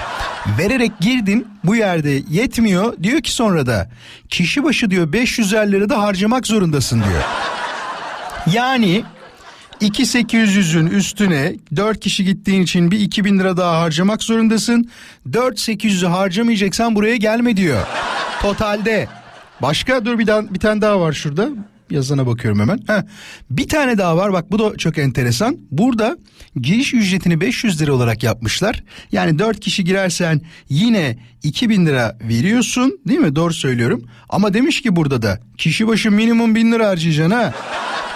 [0.59, 1.47] vererek girdin.
[1.65, 3.03] Bu yerde yetmiyor.
[3.03, 3.91] Diyor ki sonra da
[4.29, 7.23] kişi başı diyor 500 lira da harcamak zorundasın diyor.
[8.55, 9.05] Yani
[9.81, 14.91] 2800'ün üstüne 4 kişi gittiğin için bir 2000 lira daha harcamak zorundasın.
[15.31, 17.87] 4800'ü harcamayacaksan buraya gelme diyor.
[18.43, 19.09] Totalde.
[19.63, 21.49] Başka dur bir, tane, bir tane daha var şurada.
[21.93, 22.79] Yazana bakıyorum hemen.
[22.87, 23.03] Heh.
[23.51, 25.59] Bir tane daha var bak bu da çok enteresan.
[25.71, 26.17] Burada
[26.61, 28.85] giriş ücretini 500 lira olarak yapmışlar.
[29.13, 33.37] Yani 4 kişi girersen yine 2000 lira veriyorsun değil mi?
[33.37, 34.05] Doğru söylüyorum.
[34.29, 37.55] Ama demiş ki burada da kişi başı minimum 1000 lira harcayacaksın ha.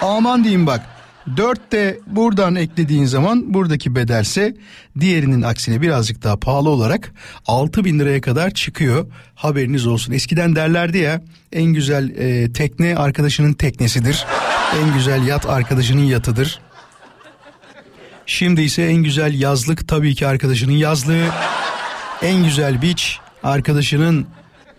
[0.01, 0.92] Aman diyeyim bak.
[1.37, 4.55] 4 de buradan eklediğin zaman buradaki bedelse
[4.99, 7.11] diğerinin aksine birazcık daha pahalı olarak
[7.45, 9.07] 6 bin liraya kadar çıkıyor.
[9.35, 10.13] Haberiniz olsun.
[10.13, 11.21] Eskiden derlerdi ya
[11.51, 14.25] en güzel e, tekne arkadaşının teknesidir.
[14.81, 16.59] En güzel yat arkadaşının yatıdır.
[18.25, 21.25] Şimdi ise en güzel yazlık tabii ki arkadaşının yazlığı.
[22.21, 23.03] En güzel beach
[23.43, 24.27] arkadaşının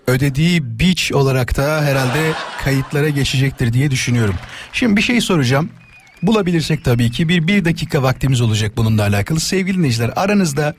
[0.07, 2.33] ödediği beach olarak da herhalde
[2.65, 4.35] kayıtlara geçecektir diye düşünüyorum.
[4.73, 5.71] Şimdi bir şey soracağım.
[6.27, 9.41] Bulabilirsek tabii ki bir bir dakika vaktimiz olacak bununla alakalı.
[9.41, 10.75] Sevgili dinleyiciler aranızda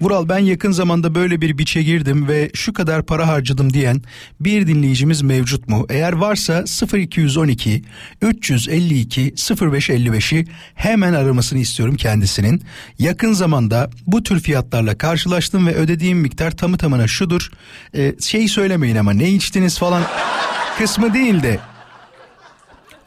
[0.00, 4.02] Vural ben yakın zamanda böyle bir biçe girdim ve şu kadar para harcadım diyen
[4.40, 5.86] bir dinleyicimiz mevcut mu?
[5.90, 7.82] Eğer varsa 0212
[8.22, 12.62] 352 0555'i hemen aramasını istiyorum kendisinin.
[12.98, 17.50] Yakın zamanda bu tür fiyatlarla karşılaştım ve ödediğim miktar tamı tamına şudur.
[17.94, 20.02] Ee, şey söylemeyin ama ne içtiniz falan
[20.78, 21.58] kısmı değil de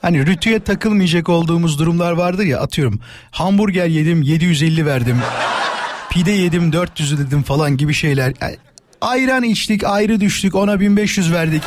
[0.02, 3.00] Hani rütüye takılmayacak olduğumuz durumlar vardır ya atıyorum
[3.32, 5.18] hamburger yedim 750 verdim
[6.10, 8.34] pide yedim 400 dedim falan gibi şeyler.
[8.42, 8.58] Yani
[9.02, 11.64] ayran içtik ayrı düştük ona 1500 verdik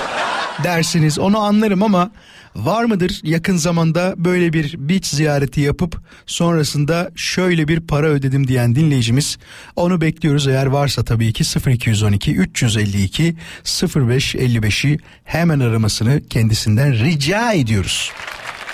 [0.64, 2.10] dersiniz onu anlarım ama
[2.56, 8.74] var mıdır yakın zamanda böyle bir beach ziyareti yapıp sonrasında şöyle bir para ödedim diyen
[8.74, 9.38] dinleyicimiz
[9.76, 13.34] onu bekliyoruz eğer varsa tabii ki 0212 352
[13.64, 18.12] 0555'i hemen aramasını kendisinden rica ediyoruz.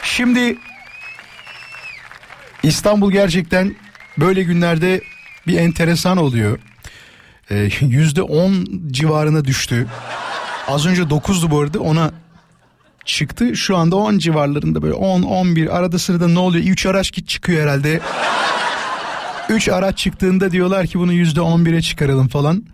[0.03, 0.57] Şimdi
[2.63, 3.77] İstanbul gerçekten
[4.19, 5.01] böyle günlerde
[5.47, 6.59] bir enteresan oluyor.
[7.51, 9.87] Ee, Yüzde on civarına düştü.
[10.69, 12.11] Az önce 9'du bu arada ona
[13.05, 13.57] çıktı.
[13.57, 16.65] Şu anda 10 civarlarında böyle 10 11 arada sırada ne oluyor?
[16.65, 18.01] 3 araç git çıkıyor herhalde.
[19.49, 22.65] 3 araç çıktığında diyorlar ki bunu %11'e çıkaralım falan.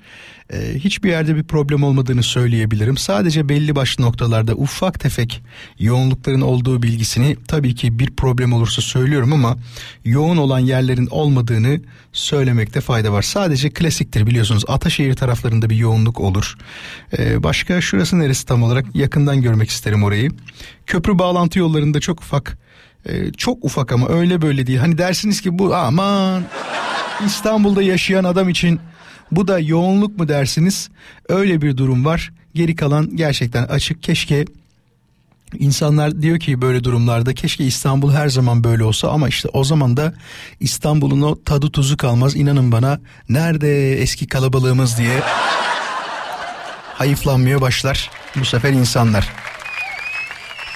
[0.52, 2.96] Ee, hiçbir yerde bir problem olmadığını söyleyebilirim.
[2.96, 5.42] Sadece belli başlı noktalarda ufak tefek
[5.78, 9.56] yoğunlukların olduğu bilgisini tabii ki bir problem olursa söylüyorum ama
[10.04, 11.80] yoğun olan yerlerin olmadığını
[12.12, 13.22] söylemekte fayda var.
[13.22, 16.56] Sadece klasiktir biliyorsunuz Ataşehir taraflarında bir yoğunluk olur.
[17.18, 20.30] Ee, başka şurası neresi tam olarak yakından görmek isterim orayı.
[20.86, 22.58] Köprü bağlantı yollarında çok ufak
[23.06, 24.78] e, çok ufak ama öyle böyle değil.
[24.78, 26.42] Hani dersiniz ki bu aman
[27.26, 28.80] İstanbul'da yaşayan adam için
[29.32, 30.90] bu da yoğunluk mu dersiniz?
[31.28, 32.32] Öyle bir durum var.
[32.54, 34.02] Geri kalan gerçekten açık.
[34.02, 34.44] Keşke
[35.58, 39.96] İnsanlar diyor ki böyle durumlarda keşke İstanbul her zaman böyle olsa ama işte o zaman
[39.96, 40.14] da
[40.60, 42.36] İstanbul'un o tadı tuzu kalmaz.
[42.36, 45.20] İnanın bana nerede eski kalabalığımız diye
[46.94, 49.28] hayıflanmaya başlar bu sefer insanlar.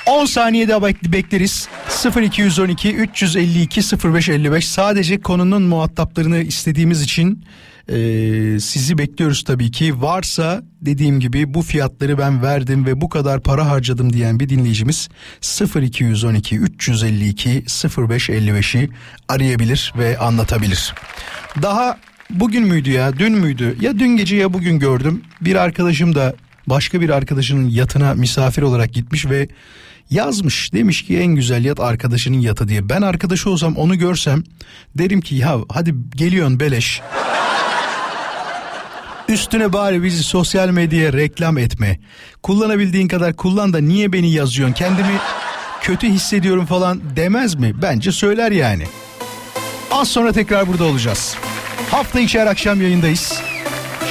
[0.08, 1.68] 10 saniye bek- bekleriz.
[2.16, 3.80] 0212 352
[4.14, 7.44] 0555 sadece konunun muhataplarını istediğimiz için
[7.88, 7.96] e,
[8.60, 10.02] sizi bekliyoruz tabii ki.
[10.02, 15.08] Varsa dediğim gibi bu fiyatları ben verdim ve bu kadar para harcadım diyen bir dinleyicimiz
[15.76, 18.90] 0212 352 0555'i
[19.28, 20.94] arayabilir ve anlatabilir.
[21.62, 21.98] Daha
[22.30, 26.34] bugün müydü ya dün müydü ya dün gece ya bugün gördüm bir arkadaşım da
[26.66, 29.48] başka bir arkadaşının yatına misafir olarak gitmiş ve
[30.10, 32.88] yazmış demiş ki en güzel yat arkadaşının yatı diye.
[32.88, 34.44] Ben arkadaşı olsam onu görsem
[34.94, 37.00] derim ki ya hadi geliyorsun beleş.
[39.28, 41.98] Üstüne bari bizi sosyal medyaya reklam etme.
[42.42, 44.74] Kullanabildiğin kadar kullan da niye beni yazıyorsun?
[44.74, 45.18] Kendimi
[45.80, 47.72] kötü hissediyorum falan demez mi?
[47.82, 48.84] Bence söyler yani.
[49.90, 51.36] Az sonra tekrar burada olacağız.
[51.90, 53.42] Hafta içi her akşam yayındayız.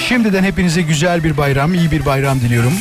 [0.08, 2.74] Şimdiden hepinize güzel bir bayram, iyi bir bayram diliyorum.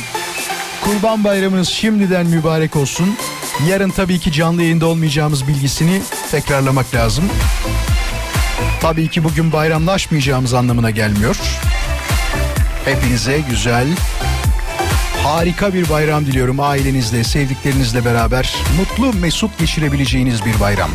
[0.83, 3.15] Kurban bayramınız şimdiden mübarek olsun.
[3.67, 6.01] Yarın tabii ki canlı yayında olmayacağımız bilgisini
[6.31, 7.25] tekrarlamak lazım.
[8.81, 11.37] Tabii ki bugün bayramlaşmayacağımız anlamına gelmiyor.
[12.85, 13.87] Hepinize güzel,
[15.23, 16.59] harika bir bayram diliyorum.
[16.59, 20.89] Ailenizle, sevdiklerinizle beraber mutlu, mesut geçirebileceğiniz bir bayram.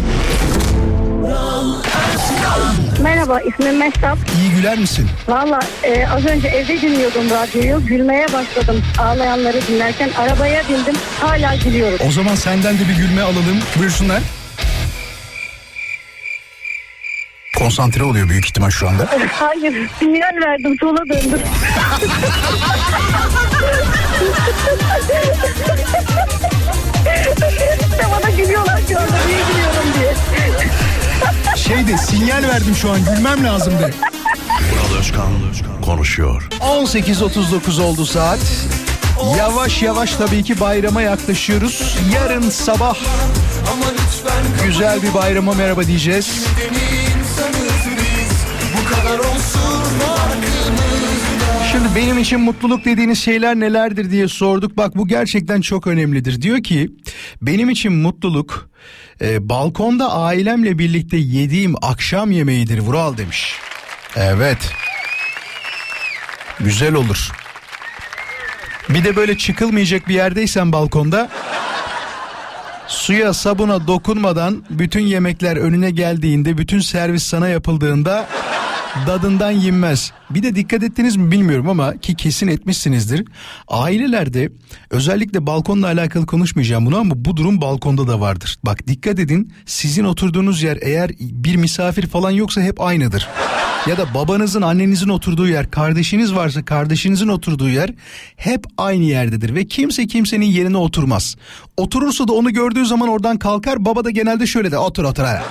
[3.03, 4.19] Merhaba ismim Mehtap.
[4.39, 5.09] İyi güler misin?
[5.29, 7.87] Valla e, az önce evde dinliyordum radyoyu.
[7.87, 10.11] Gülmeye başladım ağlayanları dinlerken.
[10.19, 12.07] Arabaya bindim hala gülüyorum.
[12.09, 13.59] O zaman senden de bir gülme alalım.
[13.79, 14.23] Buyursunlar.
[17.59, 19.09] Konsantre oluyor büyük ihtimal şu anda.
[19.33, 21.41] Hayır sinyal verdim sola döndüm.
[27.81, 30.15] İşte bana gülüyorlar anda niye gülüyorum diye.
[31.57, 33.91] Şeyde sinyal verdim şu an gülmem lazımdı.
[34.73, 35.33] Vural Özkan
[35.85, 36.49] konuşuyor.
[36.61, 38.39] 18.39 oldu saat.
[39.39, 41.99] Yavaş yavaş tabii ki bayrama yaklaşıyoruz.
[42.15, 42.97] Yarın sabah
[44.67, 46.47] güzel bir bayrama merhaba diyeceğiz.
[51.73, 54.77] Şimdi benim için mutluluk dediğiniz şeyler nelerdir diye sorduk.
[54.77, 56.43] Bak bu gerçekten çok önemlidir.
[56.43, 56.91] Diyor ki
[57.43, 58.69] benim için mutluluk
[59.21, 63.55] e, balkonda ailemle birlikte yediğim akşam yemeğidir Vural demiş.
[64.17, 64.73] Evet.
[66.61, 67.31] Güzel olur.
[68.89, 71.29] Bir de böyle çıkılmayacak bir yerdeysen balkonda
[72.89, 78.29] suya sabuna dokunmadan bütün yemekler önüne geldiğinde bütün servis sana yapıldığında
[79.07, 80.13] dadından yenmez.
[80.31, 83.25] Bir de dikkat ettiniz mi bilmiyorum ama ki kesin etmişsinizdir.
[83.69, 84.53] Ailelerde
[84.91, 88.59] özellikle balkonla alakalı konuşmayacağım bunu ama bu durum balkonda da vardır.
[88.65, 93.29] Bak dikkat edin sizin oturduğunuz yer eğer bir misafir falan yoksa hep aynıdır.
[93.87, 97.91] Ya da babanızın annenizin oturduğu yer kardeşiniz varsa kardeşinizin oturduğu yer
[98.37, 101.37] hep aynı yerdedir ve kimse kimsenin yerine oturmaz.
[101.77, 105.43] Oturursa da onu gördüğü zaman oradan kalkar baba da genelde şöyle de otur otur hadi.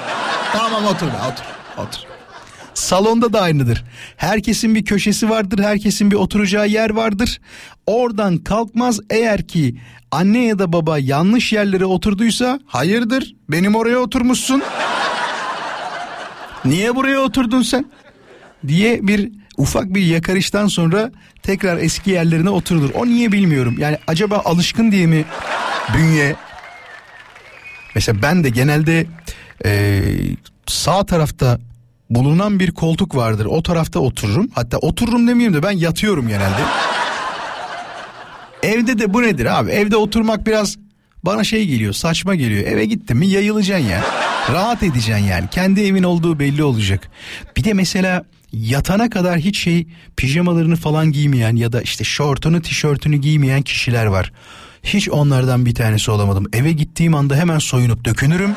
[0.53, 1.45] Tamam otur be otur
[1.77, 2.10] otur.
[2.73, 3.83] Salonda da aynıdır.
[4.17, 7.41] Herkesin bir köşesi vardır, herkesin bir oturacağı yer vardır.
[7.85, 9.75] Oradan kalkmaz eğer ki
[10.11, 14.63] anne ya da baba yanlış yerlere oturduysa hayırdır benim oraya oturmuşsun.
[16.65, 17.85] Niye buraya oturdun sen?
[18.67, 21.11] diye bir ufak bir yakarıştan sonra
[21.43, 22.89] tekrar eski yerlerine oturulur.
[22.93, 23.75] O niye bilmiyorum.
[23.79, 25.25] Yani acaba alışkın diye mi
[25.97, 26.35] bünye?
[27.95, 29.05] Mesela ben de genelde
[29.65, 30.01] e,
[30.67, 31.59] sağ tarafta
[32.11, 33.45] bulunan bir koltuk vardır.
[33.45, 34.49] O tarafta otururum.
[34.53, 36.61] Hatta otururum demeyeyim de ben yatıyorum genelde.
[38.63, 39.71] Evde de bu nedir abi?
[39.71, 40.77] Evde oturmak biraz
[41.23, 42.67] bana şey geliyor saçma geliyor.
[42.67, 44.03] Eve gittin mi yayılacaksın ya.
[44.51, 45.47] Rahat edeceksin yani.
[45.51, 47.09] Kendi evin olduğu belli olacak.
[47.57, 49.87] Bir de mesela yatana kadar hiç şey
[50.17, 54.31] pijamalarını falan giymeyen ya da işte şortunu tişörtünü giymeyen kişiler var.
[54.83, 56.45] Hiç onlardan bir tanesi olamadım.
[56.53, 58.53] Eve gittiğim anda hemen soyunup dökünürüm.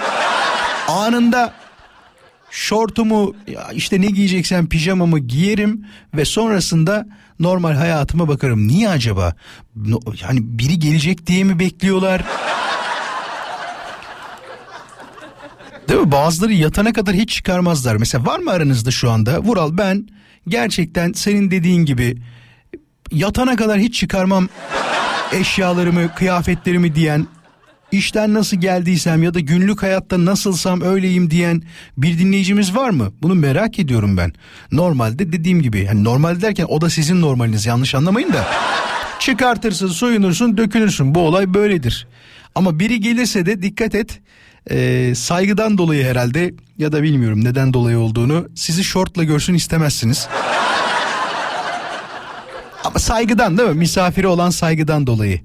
[0.89, 1.53] Anında
[2.55, 3.35] şortumu
[3.73, 7.07] işte ne giyeceksem pijamamı giyerim ve sonrasında
[7.41, 8.69] normal hayatıma bakarım.
[8.69, 9.35] Niye acaba?
[10.23, 12.23] Yani biri gelecek diye mi bekliyorlar?
[15.89, 16.13] Değil mi?
[16.13, 17.97] Bazıları yatana kadar hiç çıkarmazlar.
[17.97, 19.41] Mesela var mı aranızda şu anda?
[19.41, 20.09] Vural ben
[20.49, 22.17] gerçekten senin dediğin gibi
[23.13, 24.49] yatana kadar hiç çıkarmam
[25.33, 27.27] eşyalarımı, kıyafetlerimi diyen
[27.97, 31.63] işten nasıl geldiysem ya da günlük hayatta nasılsam öyleyim diyen
[31.99, 33.13] bir dinleyicimiz var mı?
[33.23, 34.33] Bunu merak ediyorum ben.
[34.73, 38.47] Normalde dediğim gibi yani normal derken o da sizin normaliniz yanlış anlamayın da.
[39.19, 41.15] Çıkartırsın, soyunursun, dökülürsün.
[41.15, 42.07] Bu olay böyledir.
[42.55, 44.21] Ama biri gelirse de dikkat et.
[44.71, 50.29] Ee, saygıdan dolayı herhalde ya da bilmiyorum neden dolayı olduğunu sizi şortla görsün istemezsiniz.
[52.85, 53.75] Ama saygıdan değil mi?
[53.75, 55.41] Misafiri olan saygıdan dolayı.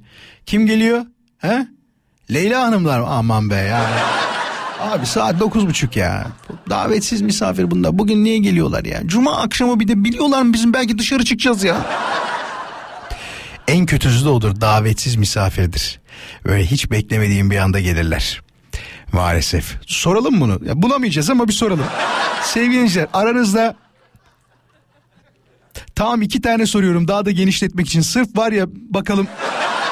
[0.46, 1.06] Kim geliyor?
[1.38, 1.68] He?
[2.34, 3.96] Leyla Hanımlar aman be yani.
[4.80, 6.28] Abi saat dokuz buçuk ya.
[6.70, 7.98] Davetsiz misafir bunlar.
[7.98, 9.02] Bugün niye geliyorlar ya?
[9.06, 11.78] Cuma akşamı bir de biliyorlar mı bizim belki dışarı çıkacağız ya.
[13.68, 16.00] En kötüsü de odur davetsiz misafirdir.
[16.46, 18.42] Böyle hiç beklemediğim bir anda gelirler.
[19.14, 19.76] Maalesef.
[19.88, 20.60] Soralım bunu.
[20.66, 21.86] Ya bulamayacağız ama bir soralım.
[22.44, 23.76] Sevgili dinleyiciler aranızda
[25.96, 28.02] Tamam iki tane soruyorum daha da genişletmek için.
[28.02, 29.28] Sırf var ya bakalım.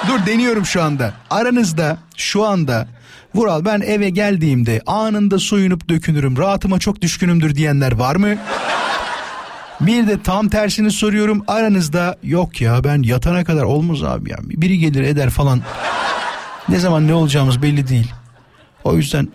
[0.08, 1.14] Dur deniyorum şu anda.
[1.30, 2.88] Aranızda şu anda
[3.36, 6.38] Vural ben eve geldiğimde anında soyunup dökünürüm.
[6.38, 8.36] Rahatıma çok düşkünümdür diyenler var mı?
[9.82, 11.44] Bir de tam tersini soruyorum.
[11.48, 14.38] Aranızda yok ya ben yatana kadar olmaz abi ya.
[14.42, 15.62] Biri gelir eder falan.
[16.70, 18.12] Ne zaman ne olacağımız belli değil.
[18.84, 19.28] O yüzden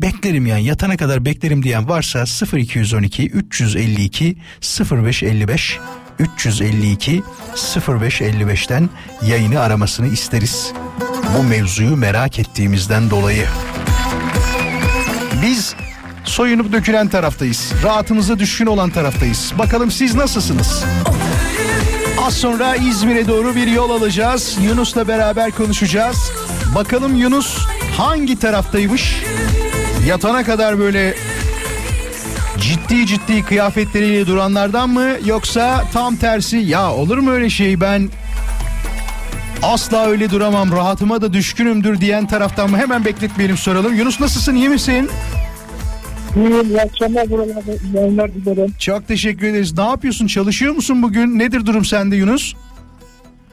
[0.00, 2.24] beklerim yani yatana kadar beklerim diyen varsa
[2.56, 4.36] 0212 352
[4.90, 5.78] 0555
[6.18, 7.22] 352
[7.54, 8.88] 0555'ten
[9.22, 10.72] yayını aramasını isteriz.
[11.38, 13.46] Bu mevzuyu merak ettiğimizden dolayı.
[15.42, 15.74] Biz
[16.24, 17.72] soyunup dökülen taraftayız.
[17.82, 19.52] Rahatımıza düşkün olan taraftayız.
[19.58, 20.84] Bakalım siz nasılsınız?
[22.26, 24.56] Az sonra İzmir'e doğru bir yol alacağız.
[24.62, 26.32] Yunus'la beraber konuşacağız.
[26.74, 27.58] Bakalım Yunus
[27.96, 29.22] hangi taraftaymış?
[30.06, 31.14] Yatana kadar böyle
[32.60, 38.08] ciddi ciddi kıyafetleriyle duranlardan mı yoksa tam tersi ya olur mu öyle şey ben
[39.62, 43.94] asla öyle duramam rahatıma da düşkünümdür diyen taraftan mı hemen bekletmeyelim soralım.
[43.94, 45.10] Yunus nasılsın iyi misin?
[46.36, 47.72] İyi akşamlar buralarda.
[47.94, 48.72] Yayınlar dilerim.
[48.78, 49.78] Çok teşekkür ederiz.
[49.78, 51.38] Ne yapıyorsun çalışıyor musun bugün?
[51.38, 52.54] Nedir durum sende Yunus?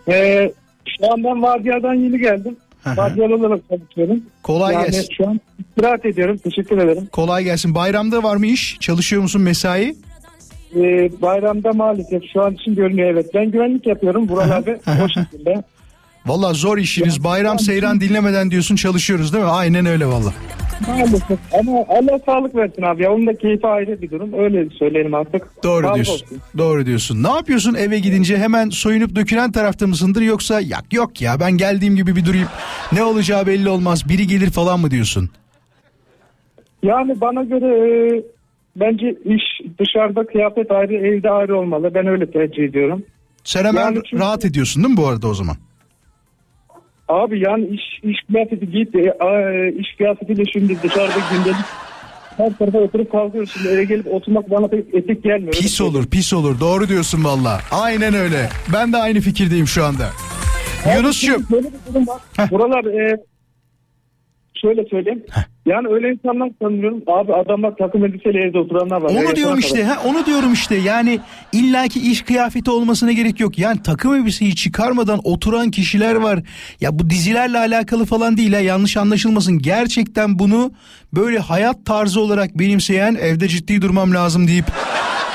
[0.07, 0.51] Ee,
[0.99, 2.57] şu an ben vardiyadan yeni geldim.
[2.85, 4.23] Vardiyalı olarak çalışıyorum.
[4.43, 5.07] Kolay yani gelsin.
[5.17, 6.37] şu an istirahat ediyorum.
[6.37, 7.07] Teşekkür ederim.
[7.11, 7.75] Kolay gelsin.
[7.75, 8.77] Bayramda var mı iş?
[8.79, 9.95] Çalışıyor musun mesai?
[10.75, 13.25] Ee, bayramda maalesef şu an için görünüyor evet.
[13.33, 14.71] Ben güvenlik yapıyorum buralarda.
[15.03, 15.63] o şekilde.
[16.25, 17.23] Valla zor işiniz.
[17.23, 19.49] Bayram seyran dinlemeden diyorsun çalışıyoruz değil mi?
[19.49, 20.33] Aynen öyle valla.
[20.87, 23.13] Maalesef ama Allah sağlık versin abi ya.
[23.13, 24.33] Onun da keyfi ayrı bir durum.
[24.33, 25.63] Öyle söyleyelim artık.
[25.63, 26.13] Doğru Sağlık diyorsun.
[26.13, 26.37] olsun.
[26.57, 27.23] Doğru diyorsun.
[27.23, 31.95] Ne yapıyorsun eve gidince hemen soyunup dökülen tarafta mısındır yoksa yak yok ya ben geldiğim
[31.95, 32.47] gibi bir durayım.
[32.91, 34.09] Ne olacağı belli olmaz.
[34.09, 35.29] Biri gelir falan mı diyorsun?
[36.83, 38.23] Yani bana göre e,
[38.75, 39.43] bence iş
[39.79, 41.91] dışarıda kıyafet ayrı evde ayrı olmalı.
[41.95, 43.03] Ben öyle tercih ediyorum.
[43.43, 45.55] Sen hemen Yani çünkü- rahat ediyorsun değil mi bu arada o zaman?
[47.13, 51.65] Abi yani iş iş kıyafeti giyip de e, iş kıyafetiyle şimdi dışarıda gündelik
[52.37, 53.61] her tarafa oturup kalkıyorsun.
[53.61, 55.51] Şimdi eve gelip oturmak bana pek etik gelmiyor.
[55.53, 57.61] Pis olur pis olur doğru diyorsun valla.
[57.71, 58.49] Aynen öyle.
[58.73, 60.09] Ben de aynı fikirdeyim şu anda.
[60.97, 61.47] Yunus'cum.
[62.51, 63.17] Buralar e,
[64.61, 65.23] şöyle söyleyeyim.
[65.65, 67.01] Yani öyle insanlar sanıyorum.
[67.07, 69.09] Abi adamlar takım elbiseyle evde oturanlar var.
[69.09, 69.95] Onu Evet, diyorum işte kadar.
[69.95, 71.19] ha onu diyorum işte yani
[71.53, 73.59] illaki iş kıyafeti olmasına gerek yok.
[73.59, 76.39] Yani takım elbiseyi çıkarmadan oturan kişiler var.
[76.81, 79.59] Ya bu dizilerle alakalı falan değil ha yanlış anlaşılmasın.
[79.59, 80.71] Gerçekten bunu
[81.15, 84.65] böyle hayat tarzı olarak benimseyen evde ciddi durmam lazım deyip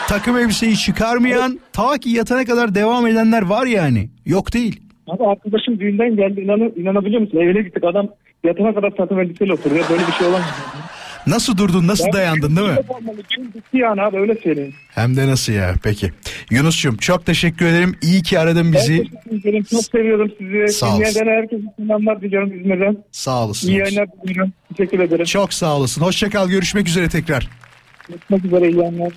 [0.09, 4.09] takım elbiseyi çıkarmayan ta ki yatana kadar devam edenler var yani.
[4.27, 4.81] Yok değil.
[5.07, 6.41] Abi arkadaşım düğünden geldi.
[6.41, 7.39] İnanı, inanabiliyor musun?
[7.39, 8.09] Evine gittik adam
[8.45, 9.85] yatana kadar takım elbiseyle oturuyor.
[9.91, 10.47] Böyle bir şey olamaz.
[11.27, 12.77] Nasıl durdun nasıl dayandın değil mi?
[13.73, 14.75] Yani abi öyle söyleyeyim.
[14.95, 16.13] Hem de nasıl ya peki.
[16.51, 17.97] Yunus'cum çok teşekkür ederim.
[18.03, 18.99] İyi ki aradın Ben bizi.
[18.99, 19.63] teşekkür ederim.
[19.71, 20.69] Çok seviyorum sizi.
[20.79, 21.27] Sağ olasın.
[21.27, 22.97] Herkese selamlar diliyorum İzmir'den.
[23.13, 23.69] Sağ olasın.
[23.69, 24.53] İyi yayınlar diliyorum.
[24.77, 25.25] Teşekkür ederim.
[25.25, 26.03] Çok sağ olasın.
[26.03, 26.49] Hoşça kal.
[26.49, 27.49] Görüşmek üzere tekrar.
[28.09, 29.13] Görüşmek üzere iyi yayınlar.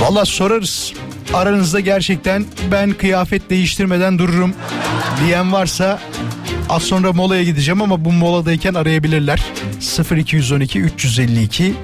[0.00, 0.92] Valla sorarız.
[1.34, 4.54] Aranızda gerçekten ben kıyafet değiştirmeden dururum
[5.24, 5.98] diyen varsa
[6.68, 9.40] az sonra molaya gideceğim ama bu moladayken arayabilirler.
[10.16, 11.74] 0212 352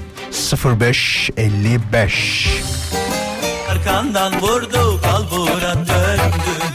[0.81, 2.49] 0555
[3.71, 6.23] Arkandan vurdu kalbura döndü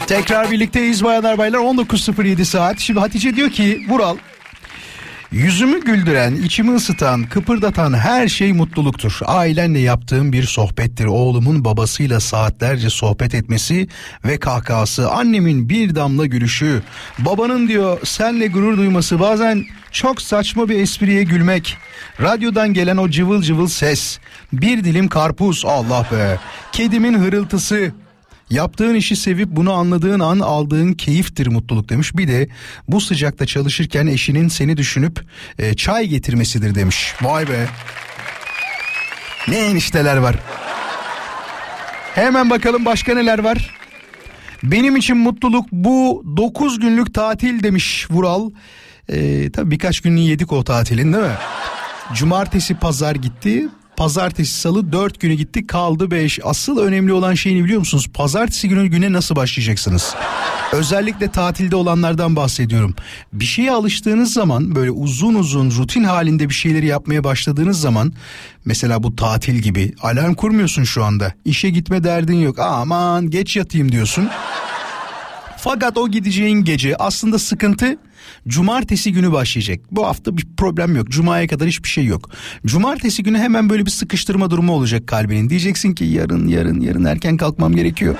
[0.06, 2.78] Tekrar birlikteyiz bayanlar baylar 19.07 saat.
[2.78, 4.16] Şimdi Hatice diyor ki Vural
[5.32, 9.18] Yüzümü güldüren, içimi ısıtan, kıpırdatan her şey mutluluktur.
[9.26, 11.04] Ailenle yaptığım bir sohbettir.
[11.04, 13.88] Oğlumun babasıyla saatlerce sohbet etmesi
[14.24, 16.82] ve kahkahası, annemin bir damla gülüşü,
[17.18, 21.76] babanın diyor senle gurur duyması, bazen çok saçma bir espriye gülmek,
[22.20, 24.18] radyodan gelen o cıvıl cıvıl ses,
[24.52, 26.38] bir dilim karpuz, Allah be,
[26.72, 27.92] kedimin hırıltısı,
[28.52, 32.16] Yaptığın işi sevip bunu anladığın an aldığın keyiftir mutluluk demiş.
[32.16, 32.48] Bir de
[32.88, 35.24] bu sıcakta çalışırken eşinin seni düşünüp
[35.58, 37.14] e, çay getirmesidir demiş.
[37.22, 37.66] Vay be.
[39.48, 40.36] Ne enişteler var.
[42.14, 43.74] Hemen bakalım başka neler var.
[44.62, 48.50] Benim için mutluluk bu 9 günlük tatil demiş Vural.
[49.08, 51.36] E, tabii birkaç günlüğü yedik o tatilin değil mi?
[52.14, 53.68] Cumartesi pazar gitti.
[53.96, 56.40] Pazartesi salı 4 günü gitti kaldı 5.
[56.44, 58.08] Asıl önemli olan şeyini biliyor musunuz?
[58.14, 60.14] Pazartesi günü güne nasıl başlayacaksınız?
[60.72, 62.94] Özellikle tatilde olanlardan bahsediyorum.
[63.32, 68.12] Bir şeye alıştığınız zaman böyle uzun uzun rutin halinde bir şeyleri yapmaya başladığınız zaman
[68.64, 71.32] mesela bu tatil gibi alarm kurmuyorsun şu anda.
[71.44, 72.58] İşe gitme derdin yok.
[72.58, 74.28] Aman geç yatayım diyorsun.
[75.58, 77.98] Fakat o gideceğin gece aslında sıkıntı
[78.48, 79.80] cumartesi günü başlayacak.
[79.90, 81.08] Bu hafta bir problem yok.
[81.08, 82.30] Cuma'ya kadar hiçbir şey yok.
[82.66, 85.50] Cumartesi günü hemen böyle bir sıkıştırma durumu olacak kalbinin.
[85.50, 88.16] Diyeceksin ki yarın yarın yarın erken kalkmam gerekiyor.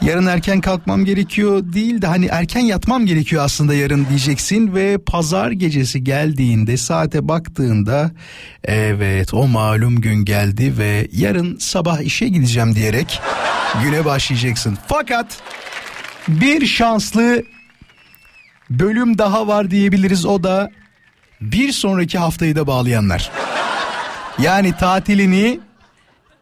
[0.00, 5.50] Yarın erken kalkmam gerekiyor değil de hani erken yatmam gerekiyor aslında yarın diyeceksin ve pazar
[5.50, 8.10] gecesi geldiğinde saate baktığında
[8.64, 13.20] evet o malum gün geldi ve yarın sabah işe gideceğim diyerek
[13.84, 14.78] güne başlayacaksın.
[14.88, 15.26] Fakat
[16.28, 17.42] bir şanslı
[18.78, 20.70] bölüm daha var diyebiliriz o da
[21.40, 23.30] bir sonraki haftayı da bağlayanlar.
[24.38, 25.60] Yani tatilini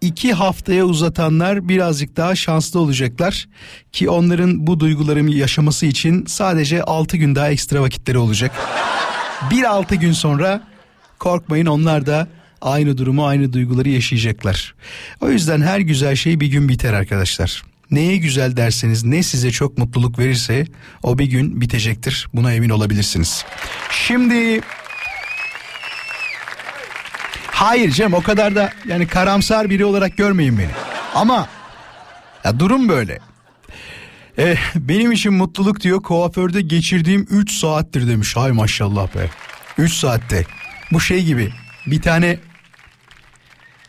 [0.01, 3.49] iki haftaya uzatanlar birazcık daha şanslı olacaklar
[3.93, 8.53] ki onların bu duygularımı yaşaması için sadece 6 gün daha ekstra vakitleri olacak.
[9.51, 10.61] Bir 6 gün sonra
[11.19, 12.29] korkmayın onlar da
[12.61, 14.75] aynı durumu aynı duyguları yaşayacaklar.
[15.21, 17.72] O yüzden her güzel şey bir gün biter arkadaşlar.
[17.93, 20.67] Neye güzel derseniz ne size çok mutluluk verirse
[21.03, 22.29] o bir gün bitecektir.
[22.35, 23.45] Buna emin olabilirsiniz.
[23.91, 24.61] Şimdi
[27.63, 30.71] Hayır Cem o kadar da yani karamsar biri olarak görmeyin beni.
[31.15, 31.49] Ama
[32.45, 33.19] ya durum böyle.
[34.39, 38.37] Eh, benim için mutluluk diyor kuaförde geçirdiğim 3 saattir demiş.
[38.37, 39.31] Hay maşallah be.
[39.79, 40.45] 3 saatte.
[40.93, 41.53] Bu şey gibi
[41.87, 42.39] bir tane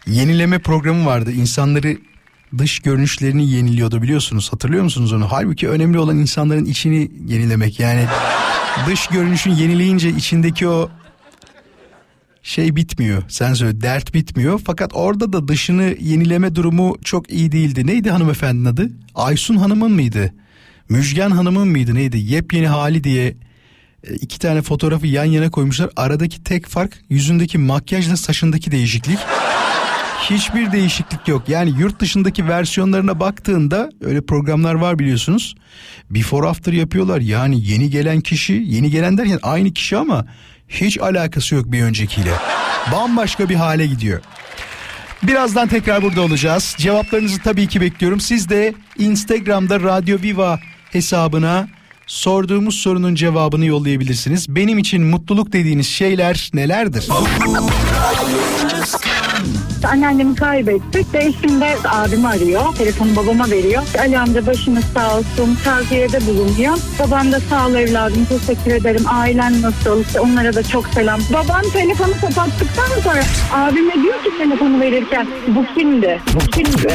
[0.07, 1.31] yenileme programı vardı.
[1.31, 1.97] İnsanları
[2.57, 4.53] dış görünüşlerini yeniliyordu biliyorsunuz.
[4.53, 5.31] Hatırlıyor musunuz onu?
[5.31, 7.79] Halbuki önemli olan insanların içini yenilemek.
[7.79, 8.05] Yani
[8.87, 10.89] dış görünüşün yenileyince içindeki o
[12.43, 13.23] şey bitmiyor.
[13.27, 14.61] Sen söyle dert bitmiyor.
[14.65, 17.87] Fakat orada da dışını yenileme durumu çok iyi değildi.
[17.87, 18.89] Neydi hanımefendinin adı?
[19.15, 20.33] Aysun Hanım'ın mıydı?
[20.89, 22.17] Müjgan Hanım'ın mıydı neydi?
[22.17, 23.37] Yepyeni hali diye
[24.07, 25.89] e, iki tane fotoğrafı yan yana koymuşlar.
[25.95, 29.19] Aradaki tek fark yüzündeki makyajla saçındaki değişiklik.
[30.29, 31.49] Hiçbir değişiklik yok.
[31.49, 35.55] Yani yurt dışındaki versiyonlarına baktığında öyle programlar var biliyorsunuz.
[36.09, 37.19] Before after yapıyorlar.
[37.19, 40.25] Yani yeni gelen kişi, yeni gelen derken aynı kişi ama
[40.67, 42.31] hiç alakası yok bir öncekiyle.
[42.91, 44.21] Bambaşka bir hale gidiyor.
[45.23, 46.75] Birazdan tekrar burada olacağız.
[46.77, 48.19] Cevaplarınızı tabii ki bekliyorum.
[48.19, 50.59] Siz de Instagram'da Radyo Viva
[50.91, 51.67] hesabına
[52.07, 54.55] sorduğumuz sorunun cevabını yollayabilirsiniz.
[54.55, 57.07] Benim için mutluluk dediğiniz şeyler nelerdir?
[59.87, 62.75] Anneannemi kaybettik ve eşim de abimi arıyor.
[62.77, 63.83] Telefonu babama veriyor.
[63.99, 65.57] Ali amca başınız sağ olsun.
[65.63, 66.77] Tavsiyede bulunuyor.
[66.99, 69.03] Babam da sağ ol evladım teşekkür ederim.
[69.07, 70.01] Ailen nasıl?
[70.01, 71.19] İşte onlara da çok selam.
[71.33, 73.23] Babam telefonu kapattıktan sonra
[73.53, 76.19] abime diyor ki telefonu verirken bu kimdi?
[76.33, 76.87] Bu kimdi?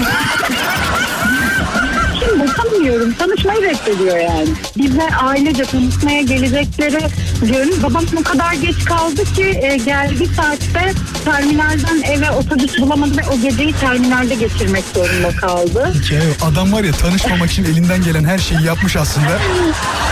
[2.57, 3.13] Tanımıyorum.
[3.13, 4.49] Tanışmayı reddediyor yani.
[4.79, 6.99] Bize ailece tanışmaya gelecekleri
[7.43, 10.93] gün babam o kadar geç kaldı ki e, geldi saatte
[11.25, 15.93] terminalden eve otobüs bulamadı ve o geceyi terminalde geçirmek zorunda kaldı.
[16.05, 16.23] Hikaye
[16.53, 19.39] adam var ya tanışmamak için elinden gelen her şeyi yapmış aslında.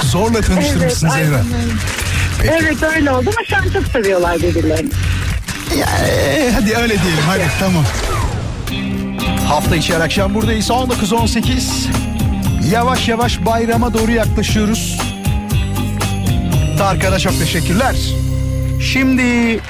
[0.02, 1.36] Zorla tanıştırmışsın Evet, Zehra.
[1.38, 2.56] öyle.
[2.58, 4.90] Evet öyle oldu ama şu an çok seviyorlar birbirlerini.
[5.76, 7.84] Ee, hadi öyle diyelim hadi tamam.
[9.48, 11.60] Hafta içi her akşam buradayız 19-18.
[12.72, 14.98] Yavaş yavaş bayrama doğru yaklaşıyoruz.
[16.78, 17.94] Tarkan'a çok teşekkürler.
[18.80, 19.60] Şimdi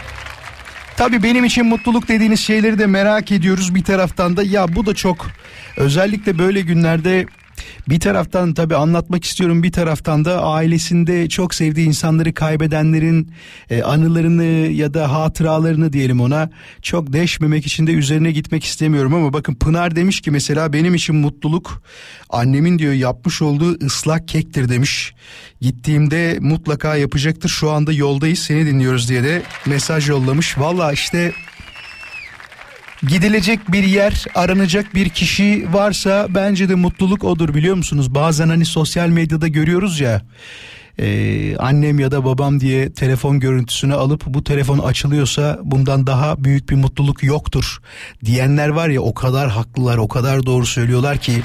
[0.97, 4.43] tabii benim için mutluluk dediğiniz şeyleri de merak ediyoruz bir taraftan da.
[4.43, 5.27] Ya bu da çok
[5.77, 7.27] özellikle böyle günlerde
[7.89, 13.31] bir taraftan tabii anlatmak istiyorum bir taraftan da ailesinde çok sevdiği insanları kaybedenlerin
[13.71, 16.51] e, anılarını ya da hatıralarını diyelim ona
[16.83, 21.17] çok deşmemek için de üzerine gitmek istemiyorum ama bakın Pınar demiş ki mesela benim için
[21.17, 21.83] mutluluk
[22.31, 25.15] annemin diyor yapmış olduğu ıslak kektir demiş.
[25.61, 30.59] Gittiğimde mutlaka yapacaktır şu anda yoldayız seni dinliyoruz diye de mesaj yollamış.
[30.59, 31.33] Valla işte
[33.03, 38.15] gidilecek bir yer, aranacak bir kişi varsa bence de mutluluk odur biliyor musunuz?
[38.15, 40.23] Bazen hani sosyal medyada görüyoruz ya
[40.99, 46.71] e, annem ya da babam diye telefon görüntüsünü alıp bu telefon açılıyorsa bundan daha büyük
[46.71, 47.79] bir mutluluk yoktur
[48.25, 51.43] diyenler var ya o kadar haklılar o kadar doğru söylüyorlar ki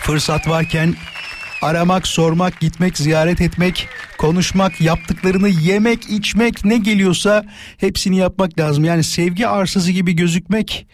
[0.00, 0.94] fırsat varken
[1.62, 3.88] aramak, sormak, gitmek, ziyaret etmek,
[4.18, 7.44] konuşmak, yaptıklarını yemek, içmek ne geliyorsa
[7.76, 8.84] hepsini yapmak lazım.
[8.84, 10.86] Yani sevgi arsızı gibi gözükmek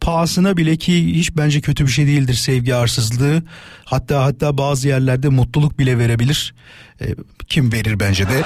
[0.00, 3.42] pahasına bile ki hiç bence kötü bir şey değildir sevgi arsızlığı.
[3.84, 6.54] Hatta hatta bazı yerlerde mutluluk bile verebilir.
[7.00, 7.06] E,
[7.48, 8.42] kim verir bence de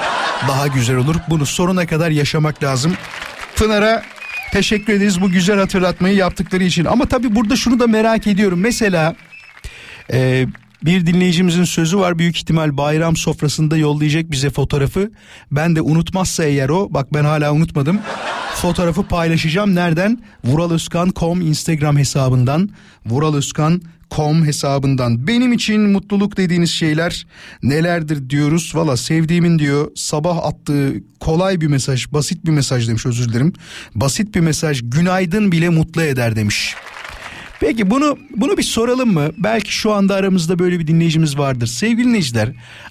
[0.47, 1.15] daha güzel olur.
[1.29, 2.93] Bunu sonuna kadar yaşamak lazım.
[3.55, 4.03] Pınar'a
[4.53, 6.85] Teşekkür ederiz bu güzel hatırlatmayı yaptıkları için.
[6.85, 8.59] Ama tabii burada şunu da merak ediyorum.
[8.59, 9.15] Mesela
[10.11, 10.45] e,
[10.85, 15.11] bir dinleyicimizin sözü var büyük ihtimal bayram sofrasında yollayacak bize fotoğrafı.
[15.51, 17.99] Ben de unutmazsa eğer o bak ben hala unutmadım.
[18.55, 19.75] Fotoğrafı paylaşacağım.
[19.75, 20.19] Nereden?
[20.43, 22.69] Vuraloskan.com Instagram hesabından.
[23.05, 25.27] Vuraloskan.com hesabından.
[25.27, 27.27] Benim için mutluluk dediğiniz şeyler
[27.63, 28.71] nelerdir diyoruz.
[28.75, 33.53] Valla sevdiğimin diyor sabah attığı kolay bir mesaj, basit bir mesaj demiş özür dilerim.
[33.95, 36.75] Basit bir mesaj günaydın bile mutlu eder demiş.
[37.65, 39.29] Peki bunu bunu bir soralım mı?
[39.37, 41.67] Belki şu anda aramızda böyle bir dinleyicimiz vardır.
[41.67, 42.49] Sevgili dinleyiciler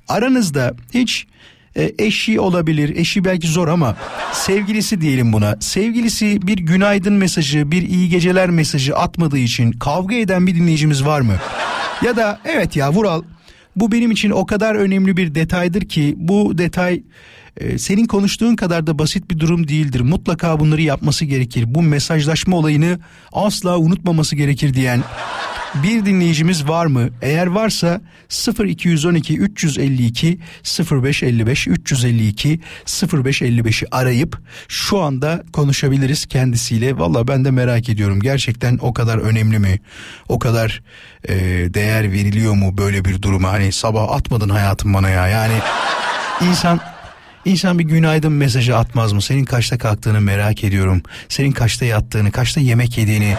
[0.08, 1.26] aranızda hiç
[1.76, 2.96] e, eşi olabilir.
[2.96, 3.96] Eşi belki zor ama
[4.32, 5.56] sevgilisi diyelim buna.
[5.60, 11.20] Sevgilisi bir günaydın mesajı, bir iyi geceler mesajı atmadığı için kavga eden bir dinleyicimiz var
[11.20, 11.34] mı?
[12.04, 13.22] Ya da evet ya Vural
[13.76, 17.02] bu benim için o kadar önemli bir detaydır ki bu detay
[17.56, 20.00] e, senin konuştuğun kadar da basit bir durum değildir.
[20.00, 21.64] Mutlaka bunları yapması gerekir.
[21.66, 22.98] Bu mesajlaşma olayını
[23.32, 25.02] asla unutmaması gerekir diyen
[25.74, 27.08] bir dinleyicimiz var mı?
[27.22, 28.00] Eğer varsa
[28.64, 30.38] 0212 352
[30.90, 34.38] 0555 352 0555'i arayıp
[34.68, 36.98] şu anda konuşabiliriz kendisiyle.
[36.98, 38.20] Valla ben de merak ediyorum.
[38.20, 39.80] Gerçekten o kadar önemli mi?
[40.28, 40.82] O kadar
[41.28, 41.34] e,
[41.74, 43.52] değer veriliyor mu böyle bir duruma?
[43.52, 45.28] Hani sabah atmadın hayatım bana ya.
[45.28, 45.54] Yani
[46.40, 46.80] insan
[47.44, 49.22] İnsan bir günaydın mesajı atmaz mı?
[49.22, 51.02] Senin kaçta kalktığını merak ediyorum.
[51.28, 53.36] Senin kaçta yattığını, kaçta yemek yediğini.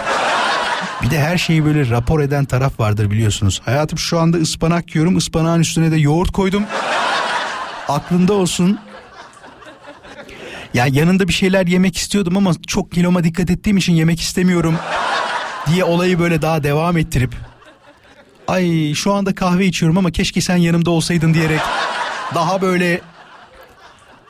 [1.01, 3.61] Bir de her şeyi böyle rapor eden taraf vardır biliyorsunuz.
[3.65, 5.17] Hayatım şu anda ıspanak yiyorum.
[5.17, 6.63] Ispanağın üstüne de yoğurt koydum.
[7.87, 8.79] Aklında olsun.
[10.73, 14.75] Ya yanında bir şeyler yemek istiyordum ama çok kiloma dikkat ettiğim için yemek istemiyorum
[15.71, 17.35] diye olayı böyle daha devam ettirip
[18.47, 21.59] ay şu anda kahve içiyorum ama keşke sen yanımda olsaydın diyerek
[22.35, 23.01] daha böyle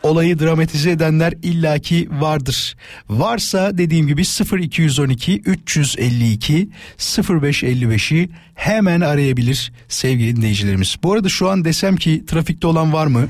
[0.04, 2.76] olayı dramatize edenler illaki vardır.
[3.10, 4.22] Varsa dediğim gibi
[4.62, 10.96] 0212 352 0555'i hemen arayabilir sevgili dinleyicilerimiz.
[11.04, 13.24] Bu arada şu an desem ki trafikte olan var mı?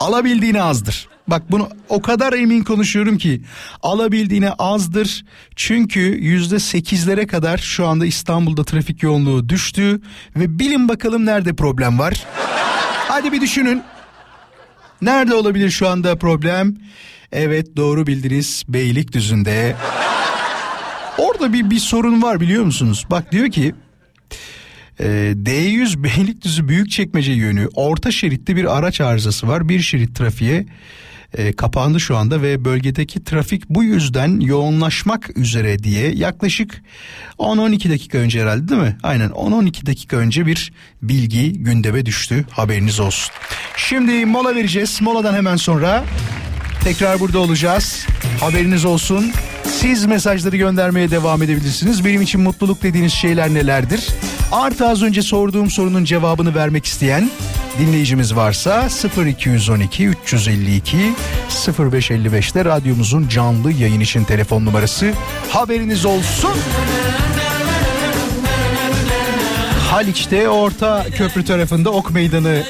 [0.00, 1.08] Alabildiğine azdır.
[1.26, 3.42] Bak bunu o kadar emin konuşuyorum ki
[3.82, 5.24] alabildiğine azdır.
[5.56, 10.00] Çünkü yüzde sekizlere kadar şu anda İstanbul'da trafik yoğunluğu düştü
[10.36, 12.26] ve bilin bakalım nerede problem var.
[13.08, 13.82] Hadi bir düşünün.
[15.02, 16.76] Nerede olabilir şu anda problem?
[17.32, 19.76] Evet doğru bildiniz Beylikdüzü'nde.
[21.18, 23.06] Orada bir, bir sorun var biliyor musunuz?
[23.10, 23.74] Bak diyor ki
[25.00, 25.04] e,
[25.36, 29.68] D100 Beylikdüzü Büyükçekmece yönü orta şeritte bir araç arızası var.
[29.68, 30.66] Bir şerit trafiğe
[31.34, 36.82] e, kapandı şu anda ve bölgedeki trafik bu yüzden yoğunlaşmak üzere diye yaklaşık
[37.38, 38.96] 10-12 dakika önce herhalde değil mi?
[39.02, 40.72] Aynen 10-12 dakika önce bir
[41.02, 43.34] bilgi gündeme düştü haberiniz olsun.
[43.76, 46.04] Şimdi mola vereceğiz moladan hemen sonra
[46.84, 48.06] tekrar burada olacağız
[48.40, 49.32] haberiniz olsun.
[49.64, 52.04] Siz mesajları göndermeye devam edebilirsiniz.
[52.04, 54.08] Benim için mutluluk dediğiniz şeyler nelerdir?
[54.52, 57.30] Artı az önce sorduğum sorunun cevabını vermek isteyen
[57.78, 58.88] dinleyicimiz varsa
[59.26, 60.96] 0212 352
[61.78, 65.12] 0555'te radyomuzun canlı yayın için telefon numarası
[65.50, 66.52] haberiniz olsun.
[69.90, 72.62] Haliç'te orta köprü tarafında Ok Meydanı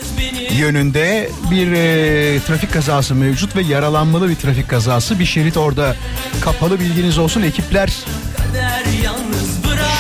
[0.58, 5.18] yönünde bir e, trafik kazası mevcut ve yaralanmalı bir trafik kazası.
[5.18, 5.96] Bir şerit orada
[6.40, 7.42] kapalı bilginiz olsun.
[7.42, 7.92] Ekipler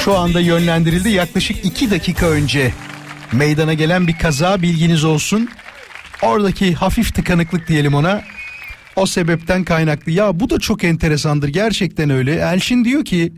[0.04, 1.08] şu anda yönlendirildi.
[1.08, 2.72] Yaklaşık iki dakika önce
[3.32, 5.48] meydana gelen bir kaza bilginiz olsun.
[6.22, 8.22] Oradaki hafif tıkanıklık diyelim ona.
[8.96, 10.12] O sebepten kaynaklı.
[10.12, 12.34] Ya bu da çok enteresandır gerçekten öyle.
[12.34, 13.32] Elşin diyor ki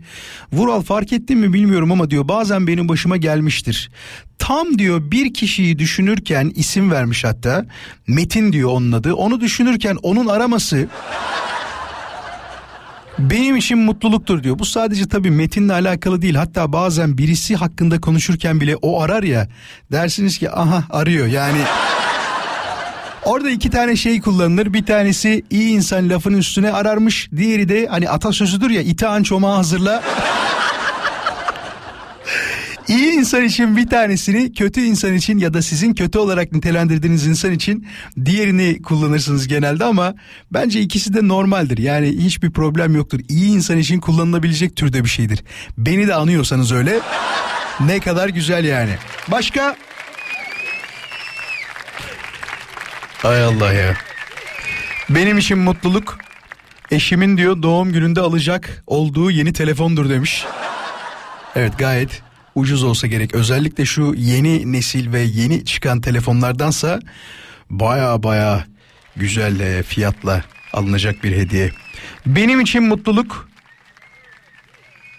[0.53, 3.91] Vural fark ettin mi bilmiyorum ama diyor bazen benim başıma gelmiştir.
[4.39, 7.65] Tam diyor bir kişiyi düşünürken isim vermiş hatta.
[8.07, 9.13] Metin diyor onun adı.
[9.13, 10.87] Onu düşünürken onun araması
[13.19, 14.59] benim için mutluluktur diyor.
[14.59, 16.35] Bu sadece tabii metinle alakalı değil.
[16.35, 19.47] Hatta bazen birisi hakkında konuşurken bile o arar ya.
[19.91, 21.59] Dersiniz ki aha arıyor yani.
[23.25, 24.73] Orada iki tane şey kullanılır.
[24.73, 27.29] Bir tanesi iyi insan lafın üstüne ararmış.
[27.35, 30.03] Diğeri de hani atasözüdür ya ite çomağı hazırla.
[32.87, 37.51] İyi insan için bir tanesini, kötü insan için ya da sizin kötü olarak nitelendirdiğiniz insan
[37.51, 37.87] için
[38.25, 40.13] diğerini kullanırsınız genelde ama
[40.53, 41.77] bence ikisi de normaldir.
[41.77, 43.19] Yani hiçbir problem yoktur.
[43.29, 45.43] İyi insan için kullanılabilecek türde bir şeydir.
[45.77, 46.99] Beni de anıyorsanız öyle
[47.79, 48.95] ne kadar güzel yani.
[49.27, 49.75] Başka?
[53.23, 53.97] Ay Allah ya.
[55.09, 56.17] Benim için mutluluk
[56.91, 60.45] eşimin diyor doğum gününde alacak olduğu yeni telefondur demiş.
[61.55, 62.24] Evet gayet
[62.55, 63.35] ucuz olsa gerek.
[63.35, 66.99] Özellikle şu yeni nesil ve yeni çıkan telefonlardansa
[67.69, 68.65] baya baya
[69.15, 70.43] güzel fiyatla
[70.73, 71.71] alınacak bir hediye.
[72.25, 73.49] Benim için mutluluk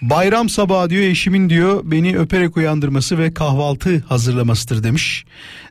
[0.03, 5.24] bayram sabahı diyor eşimin diyor beni öperek uyandırması ve kahvaltı hazırlamasıdır demiş.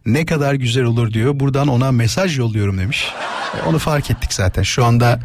[0.06, 1.40] Ne kadar güzel olur diyor.
[1.40, 3.08] Buradan ona mesaj yolluyorum demiş.
[3.58, 4.64] E, onu fark ettik zaten.
[4.64, 5.20] Şu anda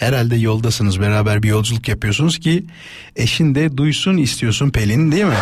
[0.00, 2.64] herhalde yoldasınız beraber bir yolculuk yapıyorsunuz ki
[3.16, 5.34] eşin de duysun istiyorsun Pelin değil mi?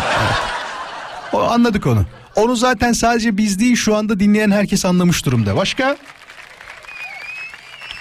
[1.33, 2.05] O, anladık onu.
[2.35, 5.55] Onu zaten sadece biz değil şu anda dinleyen herkes anlamış durumda.
[5.55, 5.97] Başka?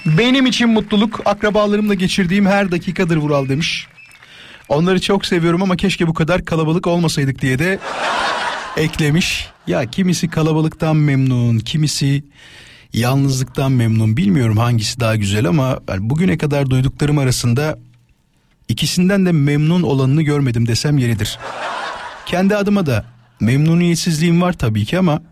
[0.06, 3.86] Benim için mutluluk akrabalarımla geçirdiğim her dakikadır Vural demiş.
[4.68, 7.78] Onları çok seviyorum ama keşke bu kadar kalabalık olmasaydık diye de
[8.76, 9.48] eklemiş.
[9.66, 12.24] Ya kimisi kalabalıktan memnun, kimisi
[12.93, 14.16] yalnızlıktan memnun.
[14.16, 17.78] Bilmiyorum hangisi daha güzel ama bugüne kadar duyduklarım arasında
[18.68, 21.39] ikisinden de memnun olanını görmedim desem yeridir.
[22.26, 23.05] Kendi adıma da
[23.41, 25.22] memnuniyetsizliğim var tabii ki ama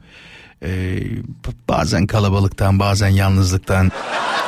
[0.63, 0.99] e,
[1.69, 3.93] bazen kalabalıktan bazen yalnızlıktan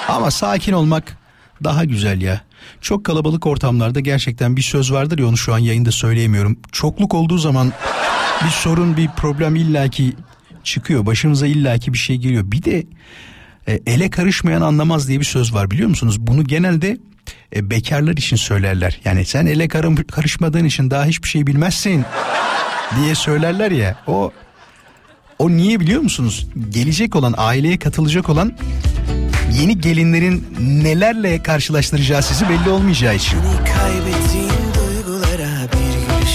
[0.09, 1.18] ama sakin olmak
[1.64, 2.40] daha güzel ya.
[2.80, 6.59] Çok kalabalık ortamlarda gerçekten bir söz vardır ya onu şu an yayında söyleyemiyorum.
[6.72, 7.72] Çokluk olduğu zaman
[8.44, 10.16] bir sorun bir problem illaki
[10.64, 11.06] çıkıyor.
[11.06, 12.42] Başımıza illaki bir şey geliyor.
[12.46, 12.86] Bir de
[13.68, 16.20] e, ele karışmayan anlamaz diye bir söz var biliyor musunuz?
[16.20, 16.98] Bunu genelde
[17.56, 19.00] e, bekarlar için söylerler.
[19.04, 19.68] Yani sen ele
[20.09, 22.04] karışmadığın için daha hiçbir şey bilmezsin
[23.00, 23.96] diye söylerler ya.
[24.06, 24.32] O
[25.38, 26.46] o niye biliyor musunuz?
[26.70, 28.52] Gelecek olan aileye katılacak olan
[29.61, 33.38] yeni gelinlerin nelerle karşılaştıracağı sizi belli olmayacağı için.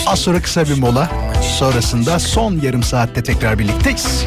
[0.08, 1.33] Az sonra kısa bir mola.
[1.44, 4.26] Sonrasında son yarım saatte tekrar birlikteyiz.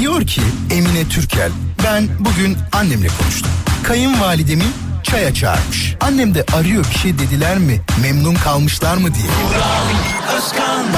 [0.00, 0.40] Diyor ki
[0.70, 1.50] Emine Türkel
[1.84, 3.50] ben bugün annemle konuştum.
[3.82, 4.64] Kayınvalidemi
[5.02, 5.94] çaya çağırmış.
[6.00, 9.26] Annem de arıyor bir şey dediler mi memnun kalmışlar mı diye.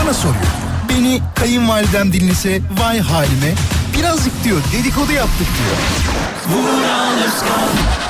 [0.05, 0.45] Bana soruyor.
[0.89, 3.55] Beni kayınvalidem dinlese vay halime
[3.99, 5.77] birazcık diyor dedikodu yaptık diyor.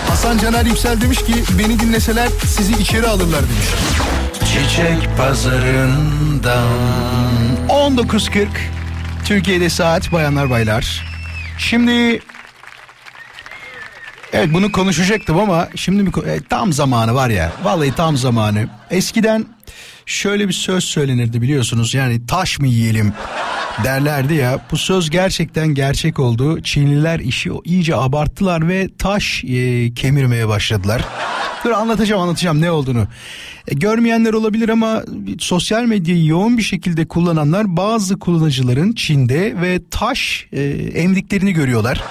[0.08, 3.66] Hasan Caner Yüksel demiş ki beni dinleseler sizi içeri alırlar demiş.
[4.54, 6.68] Çiçek pazarından
[7.68, 8.46] 19.40
[9.24, 11.04] Türkiye'de saat bayanlar baylar.
[11.58, 12.20] Şimdi
[14.32, 17.52] Evet bunu konuşacaktım ama şimdi bir, e, tam zamanı var ya.
[17.64, 18.68] Vallahi tam zamanı.
[18.90, 19.46] Eskiden
[20.06, 21.94] şöyle bir söz söylenirdi biliyorsunuz.
[21.94, 23.12] Yani taş mı yiyelim
[23.84, 24.58] derlerdi ya.
[24.70, 26.62] Bu söz gerçekten gerçek oldu.
[26.62, 31.02] Çinliler işi iyice abarttılar ve taş e, kemirmeye başladılar.
[31.64, 33.06] Dur anlatacağım anlatacağım ne olduğunu.
[33.68, 35.02] E, görmeyenler olabilir ama
[35.38, 40.62] sosyal medyayı yoğun bir şekilde kullananlar bazı kullanıcıların Çin'de ve taş e,
[40.94, 42.02] emdiklerini görüyorlar.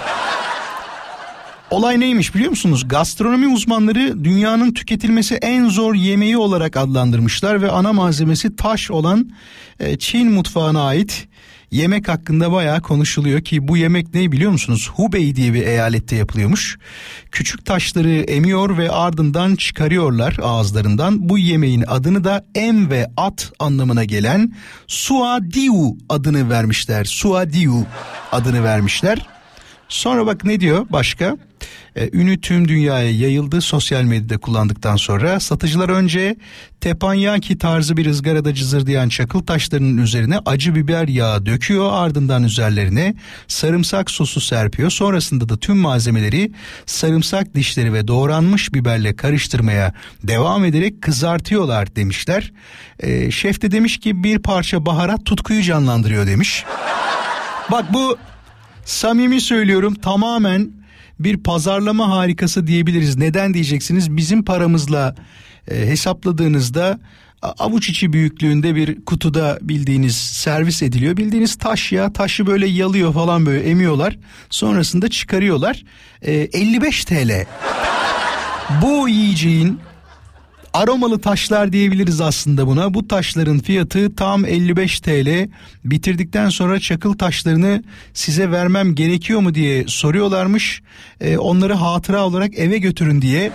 [1.72, 2.88] Olay neymiş biliyor musunuz?
[2.88, 9.30] Gastronomi uzmanları dünyanın tüketilmesi en zor yemeği olarak adlandırmışlar ve ana malzemesi taş olan
[9.80, 11.28] e, Çin mutfağına ait
[11.74, 14.89] yemek hakkında bayağı konuşuluyor ki bu yemek ne biliyor musunuz?
[14.95, 16.78] Hubei diye bir eyalette yapılıyormuş.
[17.32, 21.30] Küçük taşları emiyor ve ardından çıkarıyorlar ağızlarından.
[21.30, 24.53] Bu yemeğin adını da em ve at anlamına gelen
[24.88, 27.05] suadiu adını vermişler.
[27.05, 27.86] Suadiu
[28.32, 29.33] adını vermişler.
[29.90, 31.38] Sonra bak ne diyor başka?
[31.96, 36.36] Ee, ünü tüm dünyaya yayıldı sosyal medyada kullandıktan sonra satıcılar önce
[36.82, 43.16] teppanyaki tarzı bir ızgarada cızırdayan çakıl taşlarının üzerine acı biber yağı döküyor ardından üzerlerine
[43.48, 46.52] sarımsak sosu serpiyor sonrasında da tüm malzemeleri
[46.86, 52.52] sarımsak dişleri ve doğranmış biberle karıştırmaya devam ederek kızartıyorlar demişler.
[53.00, 56.66] Ee, şef de demiş ki bir parça baharat tutkuyu canlandırıyor demiş.
[57.72, 58.18] Bak bu
[58.86, 60.72] samimi söylüyorum tamamen
[61.20, 63.18] bir pazarlama harikası diyebiliriz.
[63.18, 64.18] Neden diyeceksiniz?
[64.18, 65.16] Bizim paramızla
[65.72, 67.00] e, hesapladığınızda
[67.42, 71.18] avuç içi büyüklüğünde bir kutuda bildiğiniz servis ediliyor.
[71.18, 74.18] Bildiğiniz taş ya taşı böyle yalıyor falan böyle emiyorlar.
[74.50, 75.84] Sonrasında çıkarıyorlar.
[76.22, 77.46] E, 55 TL.
[78.82, 79.80] Bu yiyeceğin
[80.74, 82.93] aromalı taşlar diyebiliriz aslında buna.
[82.93, 85.49] Bu taşların fiyatı tam 55 TL.
[85.86, 90.82] Bitirdikten sonra çakıl taşlarını size vermem gerekiyor mu diye soruyorlarmış.
[91.21, 93.51] Ee, onları hatıra olarak eve götürün diye.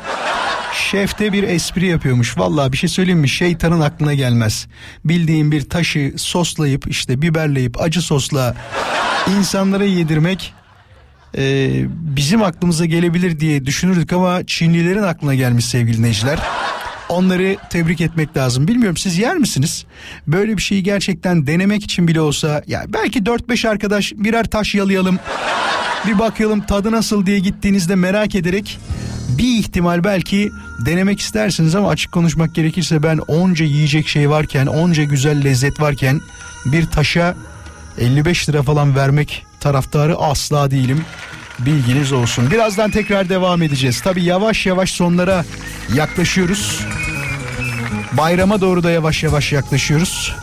[0.90, 2.38] Şef de bir espri yapıyormuş.
[2.38, 3.28] Vallahi bir şey söyleyeyim mi?
[3.28, 4.66] Şeytanın aklına gelmez.
[5.04, 8.56] Bildiğim bir taşı soslayıp işte biberleyip acı sosla
[9.38, 10.54] insanlara yedirmek
[11.36, 16.38] e, bizim aklımıza gelebilir diye düşünürdük ama Çinlilerin aklına gelmiş sevgili dinleyiciler.
[17.08, 18.68] Onları tebrik etmek lazım.
[18.68, 19.84] Bilmiyorum siz yer misiniz?
[20.26, 25.18] Böyle bir şeyi gerçekten denemek için bile olsa ya belki 4-5 arkadaş birer taş yalayalım.
[26.06, 28.78] Bir bakalım tadı nasıl diye gittiğinizde merak ederek
[29.28, 30.50] bir ihtimal belki
[30.86, 36.20] denemek istersiniz ama açık konuşmak gerekirse ben onca yiyecek şey varken, onca güzel lezzet varken
[36.66, 37.34] bir taşa
[37.98, 41.04] 55 lira falan vermek taraftarı asla değilim.
[41.58, 42.50] Bilginiz olsun.
[42.50, 44.00] Birazdan tekrar devam edeceğiz.
[44.00, 45.44] Tabii yavaş yavaş sonlara
[45.94, 46.80] yaklaşıyoruz.
[48.12, 50.34] Bayrama doğru da yavaş yavaş yaklaşıyoruz.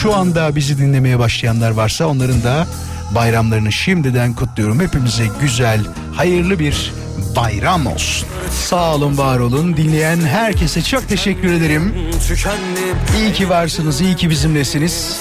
[0.00, 2.66] Şu anda bizi dinlemeye başlayanlar varsa onların da
[3.14, 4.80] bayramlarını şimdiden kutluyorum.
[4.80, 5.80] Hepimize güzel,
[6.16, 6.92] hayırlı bir
[7.36, 8.28] bayram olsun.
[8.50, 9.76] Sağ olun, var olun.
[9.76, 11.94] Dinleyen herkese çok teşekkür ederim.
[13.18, 15.20] İyi ki varsınız, iyi ki bizimlesiniz.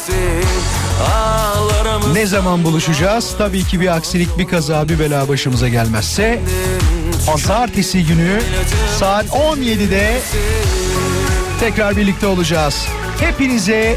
[2.14, 3.36] Ne zaman buluşacağız?
[3.38, 6.40] Tabii ki bir aksilik, bir kaza, bir bela başımıza gelmezse
[7.28, 8.42] Pazartesi günü
[9.00, 10.20] saat 17'de
[11.60, 12.88] tekrar birlikte olacağız.
[13.20, 13.96] Hepinize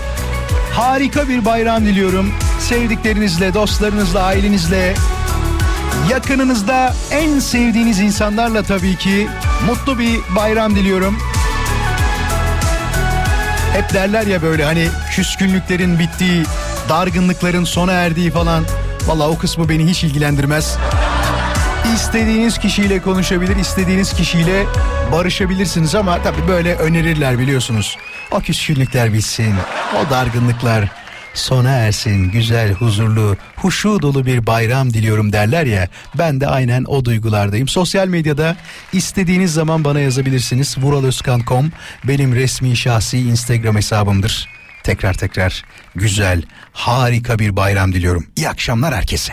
[0.72, 2.32] harika bir bayram diliyorum.
[2.60, 4.94] Sevdiklerinizle, dostlarınızla, ailenizle,
[6.10, 9.28] yakınınızda en sevdiğiniz insanlarla tabii ki
[9.66, 11.18] mutlu bir bayram diliyorum.
[13.72, 16.42] Hep derler ya böyle hani küskünlüklerin bittiği,
[16.88, 18.64] dargınlıkların sona erdiği falan.
[19.06, 20.76] Valla o kısmı beni hiç ilgilendirmez.
[21.94, 24.66] İstediğiniz kişiyle konuşabilir, istediğiniz kişiyle
[25.12, 27.96] barışabilirsiniz ama tabii böyle önerirler biliyorsunuz.
[28.30, 29.54] O küskünlükler bitsin,
[29.96, 31.05] o dargınlıklar
[31.38, 35.88] sona ersin, güzel, huzurlu, huşu dolu bir bayram diliyorum derler ya.
[36.18, 37.68] Ben de aynen o duygulardayım.
[37.68, 38.56] Sosyal medyada
[38.92, 40.78] istediğiniz zaman bana yazabilirsiniz.
[40.78, 41.72] vuraloskan.com
[42.04, 44.48] benim resmi şahsi Instagram hesabımdır.
[44.82, 45.64] Tekrar tekrar
[45.94, 48.26] güzel, harika bir bayram diliyorum.
[48.36, 49.32] İyi akşamlar herkese.